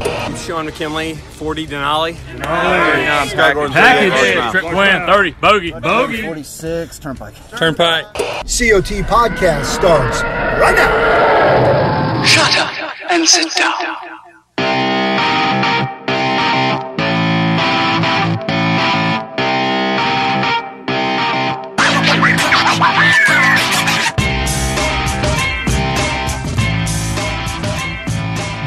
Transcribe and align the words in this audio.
I'm 0.00 0.34
Sean 0.36 0.64
McKinley, 0.66 1.14
40 1.14 1.66
Denali. 1.66 2.16
Package. 2.42 3.72
Package. 3.72 4.50
Trip 4.52 4.64
win, 4.74 5.06
30. 5.06 5.30
Bogey. 5.32 5.72
Bogey. 5.72 6.22
46, 6.22 6.98
Turnpike. 6.98 7.34
Turnpike. 7.50 8.04
COT 8.14 9.02
podcast 9.06 9.66
starts 9.66 10.22
right 10.22 10.74
now. 10.76 12.24
Shut 12.24 12.56
up 12.58 13.10
and 13.10 13.28
sit 13.28 13.52
down. 13.54 14.09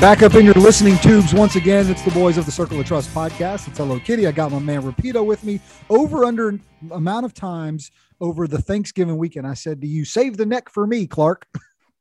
Back 0.04 0.22
up 0.22 0.36
in 0.36 0.44
your 0.44 0.54
listening 0.56 0.98
tubes 0.98 1.34
once 1.34 1.56
again. 1.56 1.90
It's 1.90 2.02
the 2.02 2.12
boys 2.12 2.38
of 2.38 2.46
the 2.46 2.52
Circle 2.52 2.78
of 2.78 2.86
Trust 2.86 3.10
podcast. 3.12 3.70
It's 3.70 3.78
Hello 3.78 4.02
Kitty. 4.02 4.28
I 4.28 4.34
got 4.34 4.52
my 4.52 4.60
man 4.60 4.82
Rapido 4.82 5.26
with 5.26 5.46
me. 5.46 5.62
Over 5.90 6.26
under 6.26 6.60
amount 6.92 7.26
of 7.26 7.34
times 7.34 7.90
over 8.20 8.46
the 8.46 8.62
Thanksgiving 8.62 9.16
weekend, 9.16 9.48
I 9.48 9.54
said 9.54 9.80
to 9.80 9.88
you, 9.88 10.04
"Save 10.04 10.36
the 10.36 10.46
neck 10.46 10.68
for 10.68 10.86
me, 10.86 11.08
Clark." 11.08 11.48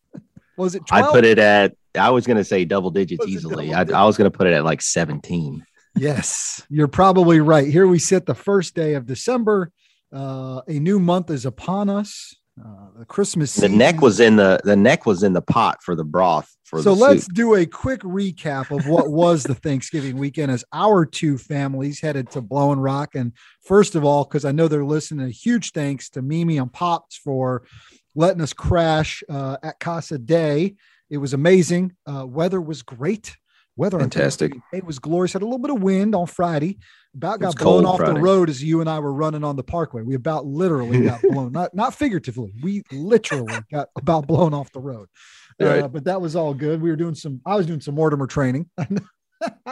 was 0.57 0.75
it? 0.75 0.85
12? 0.89 1.05
I 1.05 1.11
put 1.13 1.25
it 1.25 1.39
at. 1.39 1.77
I 1.97 2.11
was 2.11 2.27
going 2.27 2.39
to 2.39 2.45
say 2.45 2.65
double 2.65 2.91
digits 2.91 3.25
easily. 3.25 3.71
double 3.71 3.95
I, 3.95 4.01
I 4.01 4.05
was 4.05 4.17
going 4.17 4.29
to 4.29 4.37
put 4.37 4.49
it 4.49 4.53
at 4.53 4.65
like 4.65 4.83
seventeen. 4.83 5.65
Yes, 5.95 6.67
you're 6.69 6.89
probably 6.89 7.39
right. 7.39 7.69
Here 7.69 7.87
we 7.87 8.01
sit, 8.01 8.27
the 8.27 8.35
first 8.35 8.75
day 8.75 8.95
of 8.95 9.07
December. 9.07 9.71
Uh, 10.13 10.63
a 10.67 10.81
new 10.81 10.99
month 10.99 11.31
is 11.31 11.47
upon 11.47 11.89
us. 11.89 12.35
Uh, 12.61 12.99
the 12.99 13.05
Christmas. 13.07 13.55
The 13.55 13.63
season. 13.63 13.79
neck 13.79 14.03
was 14.03 14.21
in 14.21 14.37
the 14.37 14.61
the 14.63 14.77
neck 14.77 15.07
was 15.07 15.23
in 15.23 15.33
the 15.33 15.41
pot 15.41 15.83
for 15.83 15.95
the 15.95 16.05
broth 16.05 16.55
for 16.65 16.83
so 16.83 16.95
the 16.95 17.01
let's 17.01 17.25
soup. 17.25 17.35
do 17.35 17.55
a 17.55 17.65
quick 17.65 18.01
recap 18.01 18.77
of 18.77 18.87
what 18.87 19.11
was 19.11 19.43
the 19.43 19.55
Thanksgiving 19.55 20.19
weekend 20.19 20.51
as 20.51 20.65
our 20.73 21.07
two 21.07 21.39
families 21.39 22.01
headed 22.01 22.31
to 22.31 22.43
Blowing 22.43 22.79
Rock. 22.79 23.15
And 23.15 23.33
first 23.65 23.95
of 23.95 24.05
all, 24.05 24.25
because 24.25 24.45
I 24.45 24.53
know 24.53 24.69
they're 24.69 24.85
listening, 24.85 25.27
a 25.27 25.31
huge 25.31 25.73
thanks 25.73 26.11
to 26.11 26.23
Mimi 26.23 26.59
and 26.59 26.73
Pops 26.73 27.17
for 27.17 27.63
letting 28.15 28.43
us 28.43 28.53
crash 28.53 29.23
uh, 29.31 29.57
at 29.63 29.81
Casa 29.81 30.19
Day. 30.19 30.75
It 31.09 31.19
was 31.19 31.35
amazing. 31.35 31.93
Uh, 32.07 32.27
weather 32.27 32.61
was 32.61 32.83
great. 32.83 33.37
Weather 33.77 33.99
Fantastic. 33.99 34.53
It 34.73 34.85
was 34.85 34.99
glorious. 34.99 35.33
Had 35.33 35.43
a 35.43 35.47
little 35.47 35.59
bit 35.59 35.71
of 35.71 35.83
wind 35.83 36.15
on 36.15 36.27
Friday. 36.27 36.79
About 37.15 37.41
got 37.41 37.57
blown 37.59 37.85
off 37.85 37.99
the 37.99 38.15
road 38.15 38.49
as 38.49 38.63
you 38.63 38.81
and 38.81 38.89
I 38.89 38.99
were 38.99 39.13
running 39.13 39.45
on 39.45 39.57
the 39.57 39.63
parkway. 39.63 40.03
We 40.03 40.15
about 40.15 40.47
literally 40.47 41.03
got 41.03 41.21
blown, 41.31 41.53
not 41.53 41.75
not 41.75 41.95
figuratively. 41.95 42.55
We 42.63 42.83
literally 42.91 43.55
got 43.71 43.89
about 43.97 44.27
blown 44.27 44.55
off 44.55 44.73
the 44.73 44.81
road. 44.81 45.09
Uh, 45.61 45.67
Right. 45.67 45.93
but 45.93 46.05
that 46.05 46.21
was 46.21 46.35
all 46.37 46.55
good. 46.55 46.81
We 46.81 46.89
were 46.91 46.97
doing 46.97 47.15
some. 47.15 47.41
I 47.45 47.55
was 47.57 47.67
doing 47.67 47.81
some 47.83 47.95
Mortimer 47.95 48.27
training. 48.27 48.69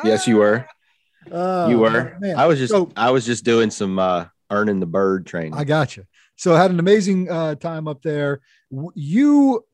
Yes, 0.04 0.26
you 0.26 0.36
were. 0.38 0.66
Uh, 1.30 1.68
you 1.70 1.78
were. 1.78 2.16
man. 2.20 2.36
I 2.36 2.46
was 2.46 2.58
just. 2.58 2.72
So- 2.72 2.90
I 2.96 3.10
was 3.10 3.24
just 3.24 3.44
doing 3.44 3.70
some 3.70 3.98
uh 3.98 4.26
earning 4.50 4.80
the 4.80 4.86
bird 4.86 5.26
training. 5.26 5.54
I 5.54 5.64
got 5.64 5.96
you. 5.96 6.04
So 6.36 6.54
I 6.54 6.60
had 6.60 6.70
an 6.72 6.80
amazing 6.80 7.30
uh, 7.30 7.54
time 7.54 7.86
up 7.86 8.02
there. 8.02 8.40
You 8.94 9.64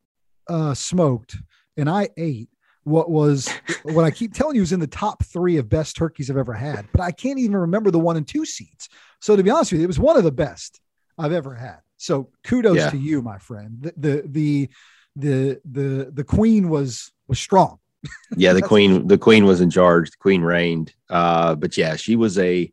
uh, 0.49 0.75
smoked 0.75 1.37
and 1.77 1.89
I 1.89 2.11
ate 2.17 2.49
what 2.87 3.11
was 3.11 3.49
what 3.83 4.05
I 4.05 4.13
keep 4.13 4.33
telling 4.33 4.55
you 4.55 4.63
is 4.63 4.71
in 4.73 4.79
the 4.79 4.87
top 4.87 5.25
three 5.25 5.57
of 5.57 5.69
best 5.69 5.97
turkeys 5.97 6.31
I've 6.31 6.37
ever 6.37 6.53
had, 6.55 6.87
but 6.93 7.01
I 7.01 7.11
can't 7.11 7.41
even 7.41 7.57
remember 7.57 7.91
the 7.91 7.99
one 7.99 8.17
and 8.17 8.27
two 8.27 8.47
seats. 8.47 8.89
So 9.21 9.35
to 9.35 9.43
be 9.43 9.51
honest 9.51 9.73
with 9.73 9.81
you, 9.81 9.85
it 9.85 9.89
was 9.89 9.99
one 9.99 10.17
of 10.17 10.23
the 10.23 10.31
best 10.31 10.81
I've 11.19 11.33
ever 11.33 11.53
had. 11.55 11.79
So 11.97 12.31
kudos 12.45 12.77
Yeah. 12.77 12.91
to 12.91 12.97
you, 12.97 13.23
my 13.23 13.39
friend. 13.39 13.93
The 13.97 14.23
the 14.25 14.69
the 15.17 15.59
the 15.65 16.11
the, 16.15 16.23
queen 16.25 16.69
was 16.69 17.11
was 17.27 17.41
strong. 17.41 17.81
yeah, 18.37 18.53
the 18.53 18.63
queen. 18.63 19.09
The 19.09 19.19
queen 19.19 19.47
was 19.47 19.61
in 19.61 19.71
charge. 19.71 20.13
The 20.13 20.19
queen 20.19 20.43
reigned. 20.43 20.95
Uh, 21.11 21.57
but 21.57 21.77
yeah, 21.77 21.97
she 21.97 22.15
was 22.15 22.39
a. 22.39 22.73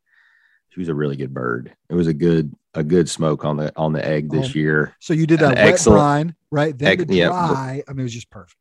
She 0.70 0.80
was 0.80 0.90
a 0.90 0.94
really 0.94 1.16
good 1.16 1.34
bird. 1.34 1.74
It 1.90 1.96
was 1.96 2.08
a 2.08 2.14
good 2.14 2.54
a 2.76 2.84
good 2.84 3.10
smoke 3.10 3.46
on 3.46 3.58
the 3.58 3.72
on 3.76 3.94
the 3.94 4.06
egg 4.06 4.30
this 4.30 4.48
Um, 4.48 4.52
year. 4.56 4.96
So 5.00 5.14
you 5.14 5.26
did 5.26 5.40
that 5.40 5.56
wet 5.56 5.68
excellent- 5.68 6.00
brine, 6.00 6.36
right? 6.52 6.78
Then 6.78 6.88
ex- 6.92 7.06
the 7.06 7.16
yeah. 7.16 7.32
I 7.32 7.82
mean, 7.90 8.00
it 8.00 8.04
was 8.04 8.14
just 8.14 8.30
perfect. 8.30 8.58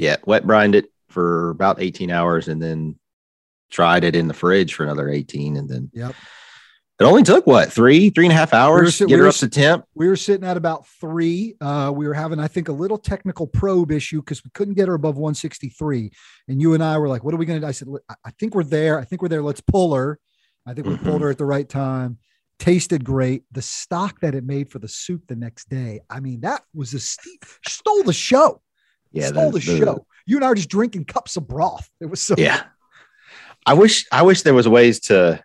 Yeah, 0.00 0.16
wet 0.24 0.46
brined 0.46 0.74
it 0.74 0.86
for 1.10 1.50
about 1.50 1.80
18 1.80 2.10
hours 2.10 2.48
and 2.48 2.62
then 2.62 2.98
tried 3.70 4.02
it 4.04 4.16
in 4.16 4.28
the 4.28 4.34
fridge 4.34 4.74
for 4.74 4.84
another 4.84 5.08
18. 5.10 5.56
And 5.58 5.68
then 5.68 5.90
Yep. 5.92 6.14
it 7.00 7.04
only 7.04 7.22
took 7.22 7.46
what 7.46 7.70
three, 7.70 8.08
three 8.08 8.24
and 8.24 8.32
a 8.32 8.36
half 8.36 8.54
hours 8.54 8.96
sit- 8.96 9.04
to 9.04 9.08
get 9.08 9.14
we 9.14 9.18
her 9.18 9.24
were 9.24 9.28
up 9.28 9.34
to 9.36 9.48
temp. 9.48 9.84
We 9.94 10.08
were 10.08 10.16
sitting 10.16 10.46
at 10.46 10.56
about 10.56 10.86
three. 11.00 11.56
Uh, 11.60 11.92
we 11.94 12.08
were 12.08 12.14
having, 12.14 12.38
I 12.40 12.48
think, 12.48 12.68
a 12.68 12.72
little 12.72 12.96
technical 12.98 13.46
probe 13.46 13.92
issue 13.92 14.20
because 14.22 14.42
we 14.42 14.50
couldn't 14.54 14.74
get 14.74 14.88
her 14.88 14.94
above 14.94 15.16
163. 15.18 16.10
And 16.48 16.62
you 16.62 16.72
and 16.74 16.82
I 16.82 16.96
were 16.98 17.08
like, 17.08 17.22
"What 17.22 17.34
are 17.34 17.36
we 17.36 17.44
going 17.46 17.60
to 17.60 17.64
do?" 17.64 17.68
I 17.68 17.72
said, 17.72 17.88
I- 18.08 18.14
"I 18.24 18.30
think 18.38 18.54
we're 18.54 18.64
there. 18.64 18.98
I 18.98 19.04
think 19.04 19.20
we're 19.20 19.28
there. 19.28 19.42
Let's 19.42 19.60
pull 19.60 19.94
her." 19.94 20.18
I 20.66 20.72
think 20.74 20.86
we 20.86 20.94
Mhm. 20.96 21.04
pulled 21.04 21.20
her 21.22 21.30
at 21.30 21.38
the 21.38 21.44
right 21.46 21.68
time. 21.68 22.18
Tasted 22.58 23.04
great. 23.04 23.44
The 23.52 23.62
stock 23.62 24.20
that 24.20 24.34
it 24.34 24.44
made 24.44 24.70
for 24.70 24.78
the 24.78 24.88
soup 24.88 25.26
the 25.26 25.36
next 25.36 25.68
day. 25.70 26.00
I 26.10 26.20
mean, 26.20 26.40
that 26.42 26.62
was 26.74 26.92
a 26.94 27.00
steep. 27.00 27.44
Stole 27.66 28.02
the 28.04 28.12
show. 28.12 28.60
Yeah, 29.12 29.28
stole 29.28 29.50
the- 29.50 29.58
the, 29.60 29.72
the- 29.72 29.78
show. 29.86 30.06
You 30.26 30.36
and 30.36 30.44
I 30.44 30.48
were 30.48 30.54
just 30.54 30.68
drinking 30.68 31.06
cups 31.06 31.36
of 31.36 31.48
broth. 31.48 31.88
It 32.00 32.06
was 32.06 32.22
so. 32.22 32.34
Yeah. 32.38 32.62
I 33.66 33.74
wish 33.74 34.06
I 34.12 34.22
wish 34.22 34.42
there 34.42 34.54
was 34.54 34.68
ways 34.68 35.00
to 35.00 35.42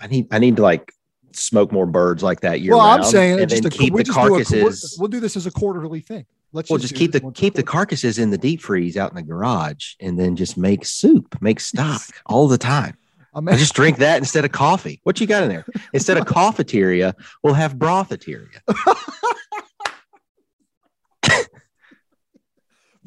I 0.00 0.06
need 0.06 0.28
I 0.30 0.38
need 0.38 0.56
to 0.56 0.62
like 0.62 0.92
smoke 1.32 1.72
more 1.72 1.86
birds 1.86 2.22
like 2.22 2.40
that 2.40 2.60
year 2.60 2.72
Well, 2.72 2.80
I'm 2.80 3.04
saying 3.04 3.40
and 3.40 3.48
just 3.48 3.62
then 3.62 3.72
a, 3.72 3.74
keep 3.74 3.94
the 3.94 4.02
just 4.04 4.18
do 4.18 4.24
a 4.26 4.28
carcasses. 4.30 4.96
we'll 4.98 5.08
do 5.08 5.20
this 5.20 5.36
as 5.36 5.46
a 5.46 5.50
quarterly 5.50 6.00
thing. 6.00 6.26
Let's 6.52 6.68
Well, 6.68 6.78
just 6.78 6.94
just 6.94 6.98
keep 6.98 7.12
the 7.12 7.30
keep 7.32 7.54
the 7.54 7.62
carcasses 7.62 8.18
in 8.18 8.30
the 8.30 8.38
deep 8.38 8.60
freeze 8.60 8.96
out 8.96 9.10
in 9.10 9.16
the 9.16 9.22
garage 9.22 9.94
and 10.00 10.18
then 10.18 10.36
just 10.36 10.56
make 10.58 10.84
soup, 10.84 11.40
make 11.40 11.60
stock 11.60 12.02
all 12.26 12.48
the 12.48 12.58
time. 12.58 12.96
I'm 13.32 13.46
just 13.46 13.74
drink 13.74 13.98
that 13.98 14.18
instead 14.18 14.44
of 14.44 14.50
coffee. 14.50 15.00
What 15.04 15.20
you 15.20 15.26
got 15.28 15.44
in 15.44 15.48
there? 15.50 15.64
Instead 15.92 16.16
of 16.16 16.26
cafeteria, 16.26 17.14
we'll 17.44 17.54
have 17.54 17.76
brotheteria. 17.76 18.58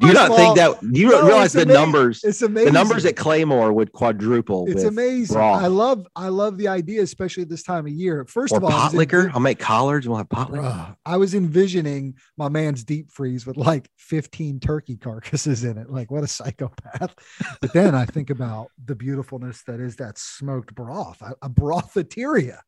you 0.04 0.14
First 0.14 0.30
not 0.30 0.32
of 0.32 0.38
think 0.38 0.56
that 0.58 0.84
you 0.98 1.06
no, 1.08 1.12
don't 1.12 1.26
realize 1.28 1.54
the 1.54 1.62
ama- 1.62 1.74
numbers 1.74 2.24
It's 2.24 2.42
amazing. 2.42 2.74
the 2.74 2.80
numbers 2.80 3.06
at 3.06 3.16
Claymore 3.16 3.74
would 3.74 3.92
quadruple 3.94 4.66
It's 4.68 4.84
amazing. 4.84 5.38
I 5.38 5.68
love 5.68 6.08
I 6.16 6.28
love 6.30 6.58
the 6.58 6.68
idea, 6.68 7.02
especially 7.02 7.44
at 7.44 7.50
this 7.50 7.64
time 7.64 7.86
of 7.86 7.92
year. 7.92 8.26
First 8.26 8.54
or 8.54 8.58
of 8.58 8.64
all, 8.66 8.72
pot 8.72 8.94
liquor. 8.94 9.26
envi- 9.28 9.32
I'll 9.34 9.40
make 9.40 9.60
collards. 9.60 10.08
We'll 10.08 10.18
have 10.18 10.30
pot 10.30 10.52
liquor. 10.52 10.64
Bruh, 10.66 10.96
I 11.06 11.18
was 11.18 11.34
envisioning 11.34 12.16
my 12.38 12.50
man's 12.50 12.84
deep 12.84 13.12
freeze 13.12 13.46
with 13.46 13.58
like 13.58 13.90
15 13.98 14.60
turkey 14.60 14.98
carcasses 14.98 15.64
in 15.64 15.78
it. 15.78 15.90
Like 15.90 16.12
what 16.12 16.24
a 16.24 16.28
psychopath. 16.28 17.16
But 17.62 17.74
then 17.74 17.96
I 17.96 18.06
think 18.06 18.30
about 18.30 18.68
the 18.84 18.96
beautifulness 18.96 19.64
that 19.68 19.80
is 19.80 19.96
that 19.98 20.18
smoked 20.18 20.76
broth, 20.76 21.22
a, 21.22 21.36
a 21.42 21.50
brotheteria. 21.50 22.60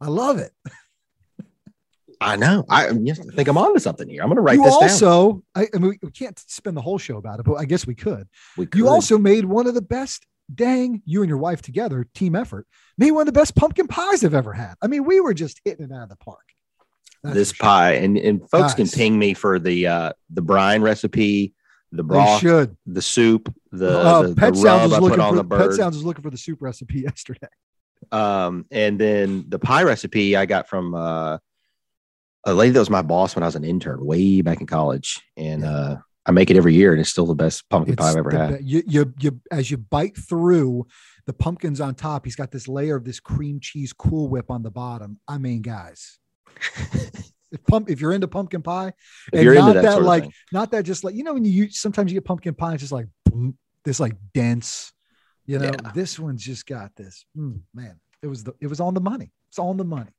I 0.00 0.08
love 0.08 0.38
it. 0.38 0.52
I 2.20 2.36
know. 2.36 2.64
I, 2.68 2.88
I 2.88 2.92
think 2.92 3.48
I'm 3.48 3.56
on 3.56 3.72
to 3.74 3.80
something 3.80 4.08
here. 4.08 4.22
I'm 4.22 4.28
going 4.28 4.36
to 4.36 4.42
write 4.42 4.56
you 4.56 4.64
this 4.64 4.74
down. 4.74 4.82
also, 4.82 5.42
I, 5.54 5.68
I 5.74 5.78
mean, 5.78 5.98
we 6.02 6.10
can't 6.10 6.38
spend 6.38 6.76
the 6.76 6.82
whole 6.82 6.98
show 6.98 7.16
about 7.16 7.40
it, 7.40 7.44
but 7.46 7.54
I 7.54 7.64
guess 7.64 7.86
we 7.86 7.94
could. 7.94 8.28
We 8.58 8.68
You 8.74 8.88
also 8.88 9.16
made 9.16 9.44
one 9.46 9.66
of 9.66 9.74
the 9.74 9.82
best. 9.82 10.26
Dang, 10.52 11.00
you 11.04 11.22
and 11.22 11.28
your 11.28 11.38
wife 11.38 11.62
together, 11.62 12.06
team 12.12 12.34
effort, 12.34 12.66
made 12.98 13.12
one 13.12 13.22
of 13.22 13.26
the 13.26 13.32
best 13.38 13.54
pumpkin 13.54 13.86
pies 13.86 14.24
I've 14.24 14.34
ever 14.34 14.52
had. 14.52 14.74
I 14.82 14.88
mean, 14.88 15.04
we 15.04 15.20
were 15.20 15.32
just 15.32 15.60
hitting 15.64 15.84
it 15.84 15.92
out 15.92 16.02
of 16.02 16.08
the 16.08 16.16
park. 16.16 16.42
That's 17.22 17.34
this 17.34 17.52
sure. 17.52 17.64
pie, 17.64 17.92
and 17.92 18.18
and 18.18 18.50
folks 18.50 18.74
can 18.74 18.88
ping 18.88 19.16
me 19.18 19.32
for 19.34 19.58
the 19.60 19.86
uh 19.86 20.12
the 20.28 20.42
brine 20.42 20.82
recipe, 20.82 21.54
the 21.92 22.02
They 22.02 22.08
broth, 22.08 22.40
should. 22.40 22.76
the 22.84 23.00
soup, 23.02 23.54
the, 23.70 23.96
Uh, 23.98 24.22
the, 24.22 24.28
the 24.30 24.34
Pet 24.34 24.56
Sounds 24.56 24.64
rub 24.64 24.82
was 24.82 24.92
I 24.92 24.98
looking 24.98 25.10
put 25.10 25.20
on 25.20 25.36
for 25.36 25.42
the 25.42 25.68
Pet. 25.68 25.72
Sounds 25.74 25.96
was 25.96 26.04
looking 26.04 26.22
for 26.22 26.30
the 26.30 26.38
soup 26.38 26.58
recipe 26.60 27.00
yesterday. 27.06 27.48
Um, 28.10 28.66
and 28.70 28.98
then 28.98 29.44
the 29.48 29.58
pie 29.58 29.82
recipe 29.84 30.34
I 30.36 30.46
got 30.46 30.68
from 30.68 30.94
uh, 30.94 31.38
a 32.44 32.54
lady 32.54 32.72
that 32.72 32.78
was 32.78 32.90
my 32.90 33.02
boss 33.02 33.34
when 33.36 33.42
I 33.42 33.46
was 33.46 33.56
an 33.56 33.64
intern 33.64 34.04
way 34.04 34.40
back 34.42 34.60
in 34.60 34.66
college, 34.66 35.20
and 35.36 35.62
Yeah. 35.62 35.70
uh, 35.70 35.96
I 36.26 36.32
make 36.32 36.50
it 36.50 36.56
every 36.56 36.74
year, 36.74 36.92
and 36.92 37.00
it's 37.00 37.10
still 37.10 37.26
the 37.26 37.34
best 37.34 37.68
pumpkin 37.70 37.96
pie 37.96 38.10
I've 38.10 38.16
ever 38.16 38.30
had. 38.30 38.58
be- 38.58 38.64
You, 38.64 38.82
you, 38.86 39.14
you, 39.18 39.40
as 39.50 39.70
you 39.70 39.78
bite 39.78 40.16
through 40.16 40.86
the 41.26 41.32
pumpkins 41.32 41.80
on 41.80 41.94
top, 41.94 42.24
he's 42.24 42.36
got 42.36 42.50
this 42.50 42.68
layer 42.68 42.96
of 42.96 43.04
this 43.04 43.20
cream 43.20 43.58
cheese 43.60 43.92
Cool 43.92 44.28
Whip 44.28 44.50
on 44.50 44.62
the 44.62 44.70
bottom. 44.70 45.18
I 45.26 45.38
mean, 45.38 45.62
guys, 45.62 46.18
if 47.52 47.62
pump, 47.66 47.90
if 47.90 48.00
you're 48.00 48.12
into 48.12 48.28
pumpkin 48.28 48.62
pie, 48.62 48.92
and 49.32 49.42
you're 49.42 49.54
into 49.54 49.66
not 49.66 49.74
that, 49.74 49.82
that, 49.82 50.02
like, 50.02 50.28
not 50.52 50.70
that 50.72 50.84
just 50.84 51.04
like 51.04 51.14
you 51.14 51.24
know 51.24 51.34
when 51.34 51.44
you 51.44 51.70
sometimes 51.70 52.12
you 52.12 52.16
get 52.16 52.24
pumpkin 52.24 52.54
pie, 52.54 52.74
it's 52.74 52.82
just 52.82 52.92
like 52.92 53.06
boom, 53.24 53.56
this 53.84 53.98
like 54.00 54.14
dense. 54.34 54.92
You 55.46 55.58
know, 55.58 55.64
Yeah. 55.82 55.90
this 55.94 56.18
one's 56.18 56.44
just 56.44 56.66
got 56.66 56.94
this. 56.96 57.24
Mm, 57.36 57.60
man, 57.74 57.98
it 58.22 58.26
was 58.28 58.44
the 58.44 58.52
it 58.60 58.66
was 58.68 58.78
on 58.80 58.94
the 58.94 59.00
money. 59.00 59.32
It's 59.48 59.58
on 59.58 59.76
the 59.78 59.84
money. 59.84 60.10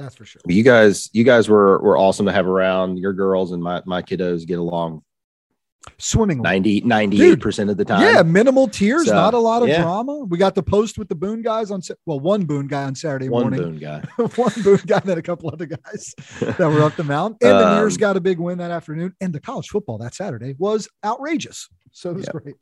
That's 0.00 0.14
for 0.16 0.24
sure. 0.24 0.40
you 0.46 0.62
guys, 0.62 1.10
you 1.12 1.24
guys 1.24 1.48
were 1.48 1.78
were 1.80 1.98
awesome 1.98 2.26
to 2.26 2.32
have 2.32 2.46
around. 2.46 2.98
Your 2.98 3.12
girls 3.12 3.52
and 3.52 3.62
my 3.62 3.82
my 3.84 4.02
kiddos 4.02 4.46
get 4.46 4.58
along 4.58 5.02
Swimming 5.96 6.42
90 6.42 6.82
98 6.82 7.40
percent 7.40 7.70
of 7.70 7.76
the 7.78 7.84
time. 7.86 8.02
Yeah, 8.02 8.22
minimal 8.22 8.68
tears, 8.68 9.06
So, 9.06 9.14
not 9.14 9.32
a 9.32 9.38
lot 9.38 9.62
of 9.62 9.68
yeah. 9.68 9.80
drama. 9.82 10.24
We 10.28 10.36
got 10.36 10.54
the 10.54 10.62
post 10.62 10.98
with 10.98 11.08
the 11.08 11.14
Boone 11.14 11.40
guys 11.40 11.70
on. 11.70 11.80
Well, 12.04 12.20
one 12.20 12.44
Boone 12.44 12.66
guy 12.66 12.84
on 12.84 12.94
Saturday 12.94 13.28
morning. 13.28 13.60
one 13.60 13.72
morning, 13.72 13.78
Boone 13.78 14.02
guy. 14.16 14.24
one 14.36 14.52
Boone 14.62 14.80
guy, 14.86 14.98
and 14.98 15.04
then 15.08 15.18
a 15.18 15.22
couple 15.22 15.48
other 15.50 15.66
guys 15.66 16.14
that 16.40 16.58
were 16.58 16.82
up 16.82 16.96
the 16.96 17.04
mountain. 17.04 17.38
And 17.48 17.58
the 17.58 17.76
Nears 17.76 17.94
Um, 17.94 18.00
got 18.00 18.16
a 18.16 18.20
big 18.20 18.38
win 18.38 18.58
that 18.58 18.70
afternoon. 18.70 19.14
And 19.22 19.32
the 19.32 19.40
college 19.40 19.68
football 19.68 19.96
that 19.98 20.14
Saturday 20.14 20.54
was 20.58 20.86
outrageous. 21.04 21.68
So 21.92 22.10
it 22.10 22.16
was 22.16 22.28
great. 22.28 22.56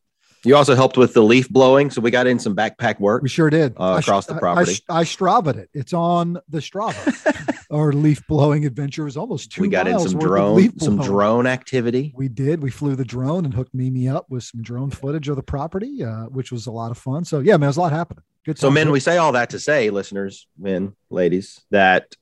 You 0.44 0.54
also 0.56 0.74
helped 0.74 0.96
with 0.96 1.14
the 1.14 1.22
leaf 1.22 1.48
blowing, 1.48 1.90
so 1.90 2.00
we 2.00 2.10
got 2.10 2.26
in 2.26 2.38
some 2.38 2.54
backpack 2.54 3.00
work. 3.00 3.22
We 3.22 3.28
sure 3.28 3.50
did. 3.50 3.74
Uh, 3.76 3.94
I 3.94 3.98
across 3.98 4.26
the 4.26 4.36
property. 4.36 4.78
I, 4.88 5.00
I, 5.00 5.04
Strava'd 5.04 5.56
it. 5.56 5.70
It's 5.74 5.92
on 5.92 6.38
the 6.48 6.58
Strava. 6.58 7.66
Our 7.70 7.92
leaf 7.92 8.26
blowing 8.28 8.64
adventure 8.64 9.04
was 9.04 9.16
almost 9.16 9.52
two 9.52 9.62
we 9.62 9.68
got 9.68 9.88
in 9.88 9.98
some 9.98 10.18
drone, 10.18 10.78
some 10.78 10.98
drone 10.98 11.46
activity. 11.46 12.12
We 12.16 12.28
did. 12.28 12.62
We 12.62 12.70
flew 12.70 12.94
the 12.94 13.04
drone 13.04 13.44
and 13.44 13.52
hooked 13.52 13.74
Mimi 13.74 14.08
up 14.08 14.30
with 14.30 14.44
some 14.44 14.62
drone 14.62 14.90
footage 14.90 15.28
of 15.28 15.36
the 15.36 15.42
property, 15.42 16.04
uh, 16.04 16.24
which 16.26 16.52
was 16.52 16.66
a 16.66 16.72
lot 16.72 16.90
of 16.90 16.98
fun. 16.98 17.24
So 17.24 17.40
yeah, 17.40 17.54
man, 17.54 17.62
there's 17.62 17.76
a 17.76 17.80
lot 17.80 17.92
happening. 17.92 18.22
Good. 18.44 18.58
So, 18.58 18.70
men, 18.70 18.90
we 18.90 19.00
say 19.00 19.18
all 19.18 19.32
that 19.32 19.50
to 19.50 19.58
say, 19.58 19.90
listeners, 19.90 20.46
men, 20.58 20.96
ladies, 21.10 21.60
that 21.70 22.14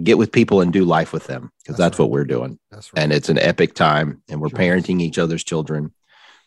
get 0.00 0.16
with 0.16 0.32
people 0.32 0.60
and 0.60 0.72
do 0.72 0.84
life 0.84 1.12
with 1.12 1.26
them 1.26 1.52
because 1.58 1.76
That's 1.76 1.78
that's, 1.78 1.98
right. 1.98 2.04
what 2.04 2.10
we're 2.10 2.24
doing. 2.24 2.58
That's 2.70 2.92
right. 2.92 3.02
And 3.02 3.12
it's 3.12 3.28
an 3.28 3.38
epic 3.38 3.74
time, 3.74 4.22
and 4.30 4.40
we're 4.40 4.48
Sure 4.48 4.58
parenting 4.58 5.02
each 5.02 5.18
other's 5.18 5.44
children. 5.44 5.92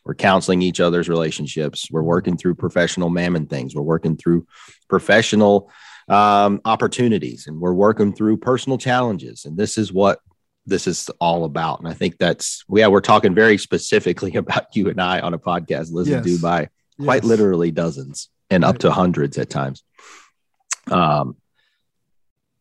We're 0.05 0.15
counseling 0.15 0.61
each 0.61 0.79
other's 0.79 1.09
relationships. 1.09 1.87
We're 1.91 2.03
working 2.03 2.37
through 2.37 2.55
professional 2.55 3.09
mammon 3.09 3.47
things. 3.47 3.75
We're 3.75 3.81
working 3.81 4.15
through 4.17 4.45
professional 4.87 5.71
um, 6.07 6.61
opportunities, 6.63 7.47
and 7.47 7.59
we're 7.59 7.73
working 7.73 8.13
through 8.13 8.37
personal 8.37 8.77
challenges. 8.77 9.45
And 9.45 9.57
this 9.57 9.77
is 9.77 9.91
what 9.91 10.19
this 10.67 10.85
is 10.87 11.09
all 11.19 11.43
about. 11.45 11.79
And 11.79 11.87
I 11.87 11.93
think 11.93 12.17
that's 12.19 12.63
yeah, 12.69 12.87
we're 12.87 13.01
talking 13.01 13.33
very 13.33 13.57
specifically 13.57 14.35
about 14.43 14.75
you 14.75 14.89
and 14.89 15.01
I 15.01 15.19
on 15.19 15.33
a 15.33 15.39
podcast 15.39 15.91
listened 15.91 16.23
to 16.23 16.31
Yes. 16.31 16.41
by 16.41 16.69
quite 16.99 17.23
Yes. 17.23 17.25
literally 17.25 17.71
dozens 17.71 18.29
and 18.51 18.63
up 18.63 18.77
to 18.79 18.91
hundreds 18.91 19.37
at 19.39 19.49
times. 19.49 19.83
Um, 20.91 21.35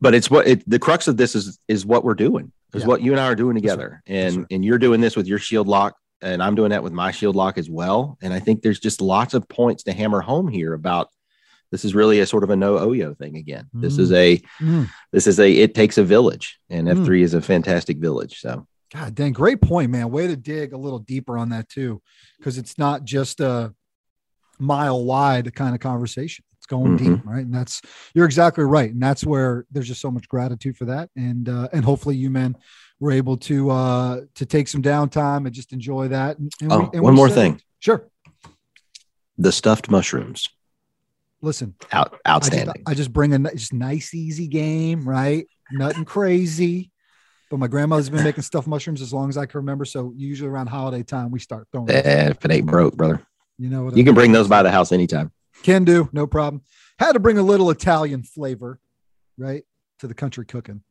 but 0.01 0.13
it's 0.13 0.29
what 0.29 0.47
it, 0.47 0.67
the 0.69 0.79
crux 0.79 1.07
of 1.07 1.17
this 1.17 1.35
is 1.35 1.59
is 1.67 1.85
what 1.85 2.03
we're 2.03 2.15
doing 2.15 2.51
is 2.73 2.81
Yeah. 2.81 2.87
what 2.87 3.01
you 3.01 3.11
and 3.11 3.19
I 3.19 3.27
are 3.27 3.35
doing 3.35 3.55
together, 3.55 4.01
right. 4.09 4.15
And 4.15 4.37
right. 4.37 4.45
and 4.51 4.65
you're 4.65 4.79
doing 4.79 4.99
this 5.01 5.15
with 5.15 5.27
your 5.27 5.39
shield 5.39 5.67
lock, 5.67 5.95
and 6.21 6.41
I'm 6.41 6.55
doing 6.55 6.69
that 6.69 6.83
with 6.83 6.93
my 6.93 7.11
shield 7.11 7.35
lock 7.35 7.57
as 7.57 7.69
well. 7.69 8.17
And 8.21 8.33
I 8.33 8.39
think 8.39 8.61
there's 8.61 8.79
just 8.79 9.01
lots 9.01 9.33
of 9.33 9.47
points 9.49 9.83
to 9.83 9.93
hammer 9.93 10.21
home 10.21 10.47
here 10.47 10.73
about 10.73 11.09
this 11.71 11.83
is 11.83 11.93
really 11.95 12.19
a 12.19 12.25
sort 12.25 12.43
of 12.43 12.49
a 12.51 12.55
no 12.55 12.75
Oyo 12.77 13.17
thing 13.17 13.35
again. 13.37 13.67
This 13.73 13.97
is 13.97 14.11
a 14.11 14.41
Mm. 14.61 14.89
this 15.11 15.27
is 15.27 15.39
a 15.39 15.51
it 15.51 15.73
takes 15.75 15.97
a 15.97 16.03
village, 16.03 16.59
and 16.69 16.87
Mm. 16.87 17.03
F3 17.05 17.21
is 17.21 17.33
a 17.33 17.41
fantastic 17.41 17.97
village. 17.97 18.39
So 18.39 18.65
God 18.93 19.15
dang, 19.15 19.33
great 19.33 19.61
point, 19.61 19.91
man. 19.91 20.09
Way 20.11 20.27
to 20.27 20.37
dig 20.37 20.73
a 20.73 20.77
little 20.77 20.99
deeper 20.99 21.37
on 21.37 21.49
that 21.49 21.67
too, 21.67 22.01
because 22.37 22.57
it's 22.57 22.77
not 22.77 23.03
just 23.03 23.39
a 23.41 23.73
mile 24.59 25.03
wide 25.03 25.53
kind 25.53 25.75
of 25.75 25.81
conversation. 25.81 26.45
It's 26.57 26.65
going 26.67 26.97
Mhm. 26.97 26.97
deep, 26.97 27.25
right? 27.25 27.43
And 27.45 27.53
that's 27.53 27.81
you're 28.13 28.25
exactly 28.25 28.63
right, 28.63 28.91
and 28.91 29.01
that's 29.01 29.25
where 29.25 29.65
there's 29.71 29.87
just 29.87 30.01
so 30.01 30.11
much 30.11 30.29
gratitude 30.29 30.77
for 30.77 30.85
that, 30.85 31.09
and 31.15 31.49
uh, 31.49 31.67
and 31.73 31.83
hopefully 31.83 32.15
you 32.15 32.29
men 32.29 32.55
were 32.99 33.11
able 33.11 33.37
to 33.37 33.69
uh 33.69 34.21
to 34.35 34.45
take 34.45 34.67
some 34.67 34.81
downtime 34.81 35.45
and 35.45 35.53
just 35.53 35.73
enjoy 35.73 36.07
that. 36.09 36.37
And, 36.37 36.51
and 36.61 36.71
Oh, 36.71 36.89
and 36.93 37.01
one 37.03 37.13
more 37.15 37.29
thing. 37.29 37.61
sure. 37.79 38.07
the 39.37 39.51
stuffed 39.51 39.89
mushrooms, 39.89 40.47
Listen, 41.41 41.75
out 41.91 42.07
I 42.25 42.39
just, 42.39 42.53
outstanding. 42.53 42.83
I 42.87 42.93
just 42.93 43.11
bring 43.13 43.33
a 43.33 43.39
just 43.53 43.73
nice, 43.73 44.13
easy 44.13 44.47
game, 44.47 45.07
right? 45.07 45.45
Nothing 45.71 46.05
crazy. 46.05 46.91
But 47.51 47.57
my 47.57 47.67
grandmother's 47.67 48.09
been 48.09 48.23
making 48.23 48.41
stuffed 48.43 48.67
mushrooms 48.67 49.01
as 49.03 49.13
long 49.13 49.29
as 49.29 49.37
I 49.37 49.45
can 49.45 49.59
remember. 49.59 49.85
So 49.85 50.13
usually 50.15 50.49
around 50.49 50.67
holiday 50.67 51.03
time, 51.03 51.29
we 51.29 51.37
start 51.39 51.67
throwing. 51.71 51.91
Eh, 51.91 52.29
if 52.29 52.43
it 52.43 52.51
ain't 52.51 52.65
broke, 52.65 52.95
brother, 52.97 53.21
You 53.59 53.69
know 53.69 53.83
what 53.83 53.93
I 53.93 53.97
you 53.97 54.03
can 54.03 54.11
mean? 54.13 54.15
bring 54.15 54.31
those 54.31 54.47
by 54.47 54.63
the 54.63 54.71
house 54.71 54.91
anytime. 54.91 55.31
Can 55.61 55.83
do, 55.83 56.09
no 56.11 56.25
problem. 56.25 56.63
Had 56.97 57.13
to 57.13 57.19
bring 57.19 57.37
a 57.37 57.43
little 57.43 57.69
Italian 57.69 58.23
flavor, 58.23 58.79
right, 59.37 59.63
to 59.99 60.07
the 60.07 60.13
country 60.15 60.45
cooking. 60.45 60.81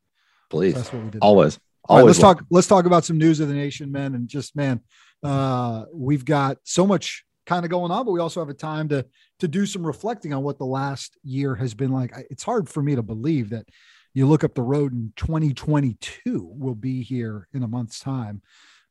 Please, 0.49 0.75
That's 0.75 0.93
what 0.93 1.03
we 1.03 1.11
did. 1.11 1.19
always, 1.23 1.59
All 1.89 1.99
right, 1.99 2.07
let's 2.07 2.19
talk. 2.19 2.43
Let's 2.51 2.67
talk 2.67 2.87
about 2.87 3.05
some 3.05 3.19
news 3.19 3.41
of 3.41 3.49
the 3.49 3.55
nation, 3.55 3.93
man, 3.93 4.15
and 4.15 4.29
just 4.29 4.57
man, 4.57 4.81
uh, 5.23 5.85
we've 5.93 6.25
got 6.25 6.59
so 6.65 6.87
much 6.87 7.25
kind 7.47 7.65
of 7.65 7.71
going 7.71 7.91
on, 7.91 8.07
but 8.07 8.13
we 8.13 8.21
also 8.21 8.41
have 8.41 8.49
a 8.49 8.55
time 8.55 8.89
to 8.89 9.05
to 9.41 9.49
do 9.49 9.67
some 9.67 9.87
reflecting 9.87 10.33
on 10.33 10.43
what 10.43 10.59
the 10.59 10.65
last 10.65 11.19
year 11.23 11.55
has 11.57 11.75
been 11.75 11.93
like. 11.93 12.15
It's 12.31 12.43
hard 12.43 12.69
for 12.69 12.83
me 12.83 12.95
to 12.95 13.03
believe 13.03 13.51
that 13.51 13.69
you 14.15 14.27
look 14.27 14.45
up 14.45 14.55
the 14.55 14.63
road 14.63 14.93
and 14.93 15.15
2022 15.17 16.55
will 16.57 16.75
be 16.75 17.03
here 17.03 17.49
in 17.53 17.63
a 17.63 17.69
month's 17.69 17.99
time, 17.99 18.43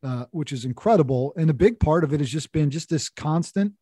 uh, 0.04 0.26
which 0.32 0.52
is 0.52 0.66
incredible. 0.66 1.34
And 1.38 1.50
a 1.50 1.54
big 1.54 1.80
part 1.80 2.04
of 2.04 2.14
it 2.14 2.20
has 2.20 2.30
just 2.30 2.52
been 2.52 2.70
just 2.70 2.90
this 2.90 3.10
constant 3.10 3.74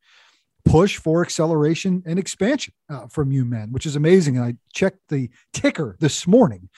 push 0.64 0.98
for 0.98 1.24
acceleration 1.24 2.04
and 2.06 2.20
expansion 2.20 2.74
uh, 2.90 3.08
from 3.08 3.32
you 3.32 3.44
men, 3.44 3.72
which 3.72 3.88
is 3.88 3.96
amazing. 3.96 4.38
And 4.38 4.46
I 4.46 4.56
checked 4.74 5.00
the 5.10 5.30
ticker 5.54 5.98
this 6.00 6.28
morning, 6.28 6.70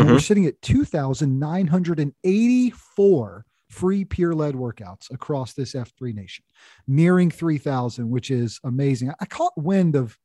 and 0.00 0.10
we're 0.10 0.20
sitting 0.20 0.46
at 0.46 0.60
2,984 0.62 3.44
free 3.68 4.04
peer 4.04 4.34
led 4.34 4.54
workouts 4.54 5.10
across 5.12 5.52
this 5.52 5.74
F3 5.74 6.14
nation, 6.14 6.44
nearing 6.86 7.30
3,000, 7.30 8.08
which 8.08 8.30
is 8.30 8.58
amazing. 8.64 9.12
I 9.20 9.26
caught 9.26 9.52
wind 9.56 9.94
of 9.94 10.18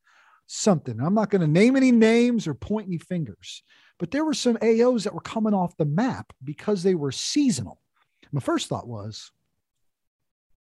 something. 0.48 1.00
I'm 1.02 1.14
not 1.14 1.30
going 1.30 1.42
to 1.42 1.48
name 1.48 1.76
any 1.76 1.92
names 1.92 2.48
or 2.48 2.54
point 2.54 2.88
any 2.88 2.98
fingers, 2.98 3.64
but 4.00 4.12
there 4.12 4.26
were 4.26 4.34
some 4.34 4.58
AOs 4.58 5.04
that 5.04 5.14
were 5.14 5.22
coming 5.22 5.54
off 5.54 5.76
the 5.78 5.86
map 5.86 6.32
because 6.44 6.84
they 6.84 6.96
were 6.96 7.12
seasonal. 7.12 7.80
My 8.32 8.42
first 8.42 8.68
thought 8.68 8.88
was, 8.88 9.32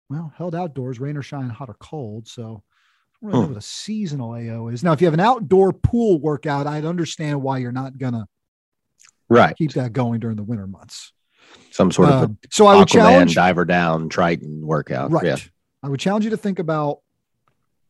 well, 0.09 0.33
held 0.35 0.55
outdoors, 0.55 0.99
rain 0.99 1.17
or 1.17 1.21
shine, 1.21 1.49
hot 1.49 1.69
or 1.69 1.75
cold. 1.79 2.27
So 2.27 2.41
I 2.43 2.45
don't 2.45 2.63
really 3.21 3.39
know 3.39 3.45
Hmm. 3.47 3.53
what 3.53 3.59
a 3.59 3.65
seasonal 3.65 4.31
AO 4.31 4.69
is. 4.69 4.83
Now, 4.83 4.93
if 4.93 5.01
you 5.01 5.07
have 5.07 5.13
an 5.13 5.19
outdoor 5.19 5.73
pool 5.73 6.19
workout, 6.19 6.65
I'd 6.65 6.85
understand 6.85 7.41
why 7.43 7.59
you're 7.59 7.71
not 7.71 7.97
going 7.97 8.13
to 8.13 8.25
right. 9.29 9.55
keep 9.55 9.73
that 9.73 9.93
going 9.93 10.19
during 10.19 10.35
the 10.35 10.43
winter 10.43 10.67
months. 10.67 11.13
Some 11.71 11.91
sort 11.91 12.09
of 12.09 12.23
Um, 12.23 12.37
so 12.51 12.67
i 12.67 12.75
would 12.75 12.87
Aquaman 12.87 12.91
challenge, 12.91 13.35
diver 13.35 13.65
down 13.65 14.09
Triton 14.09 14.65
workout. 14.65 15.11
right? 15.11 15.25
Yeah. 15.25 15.37
I 15.81 15.89
would 15.89 15.99
challenge 15.99 16.25
you 16.25 16.31
to 16.31 16.37
think 16.37 16.59
about 16.59 16.99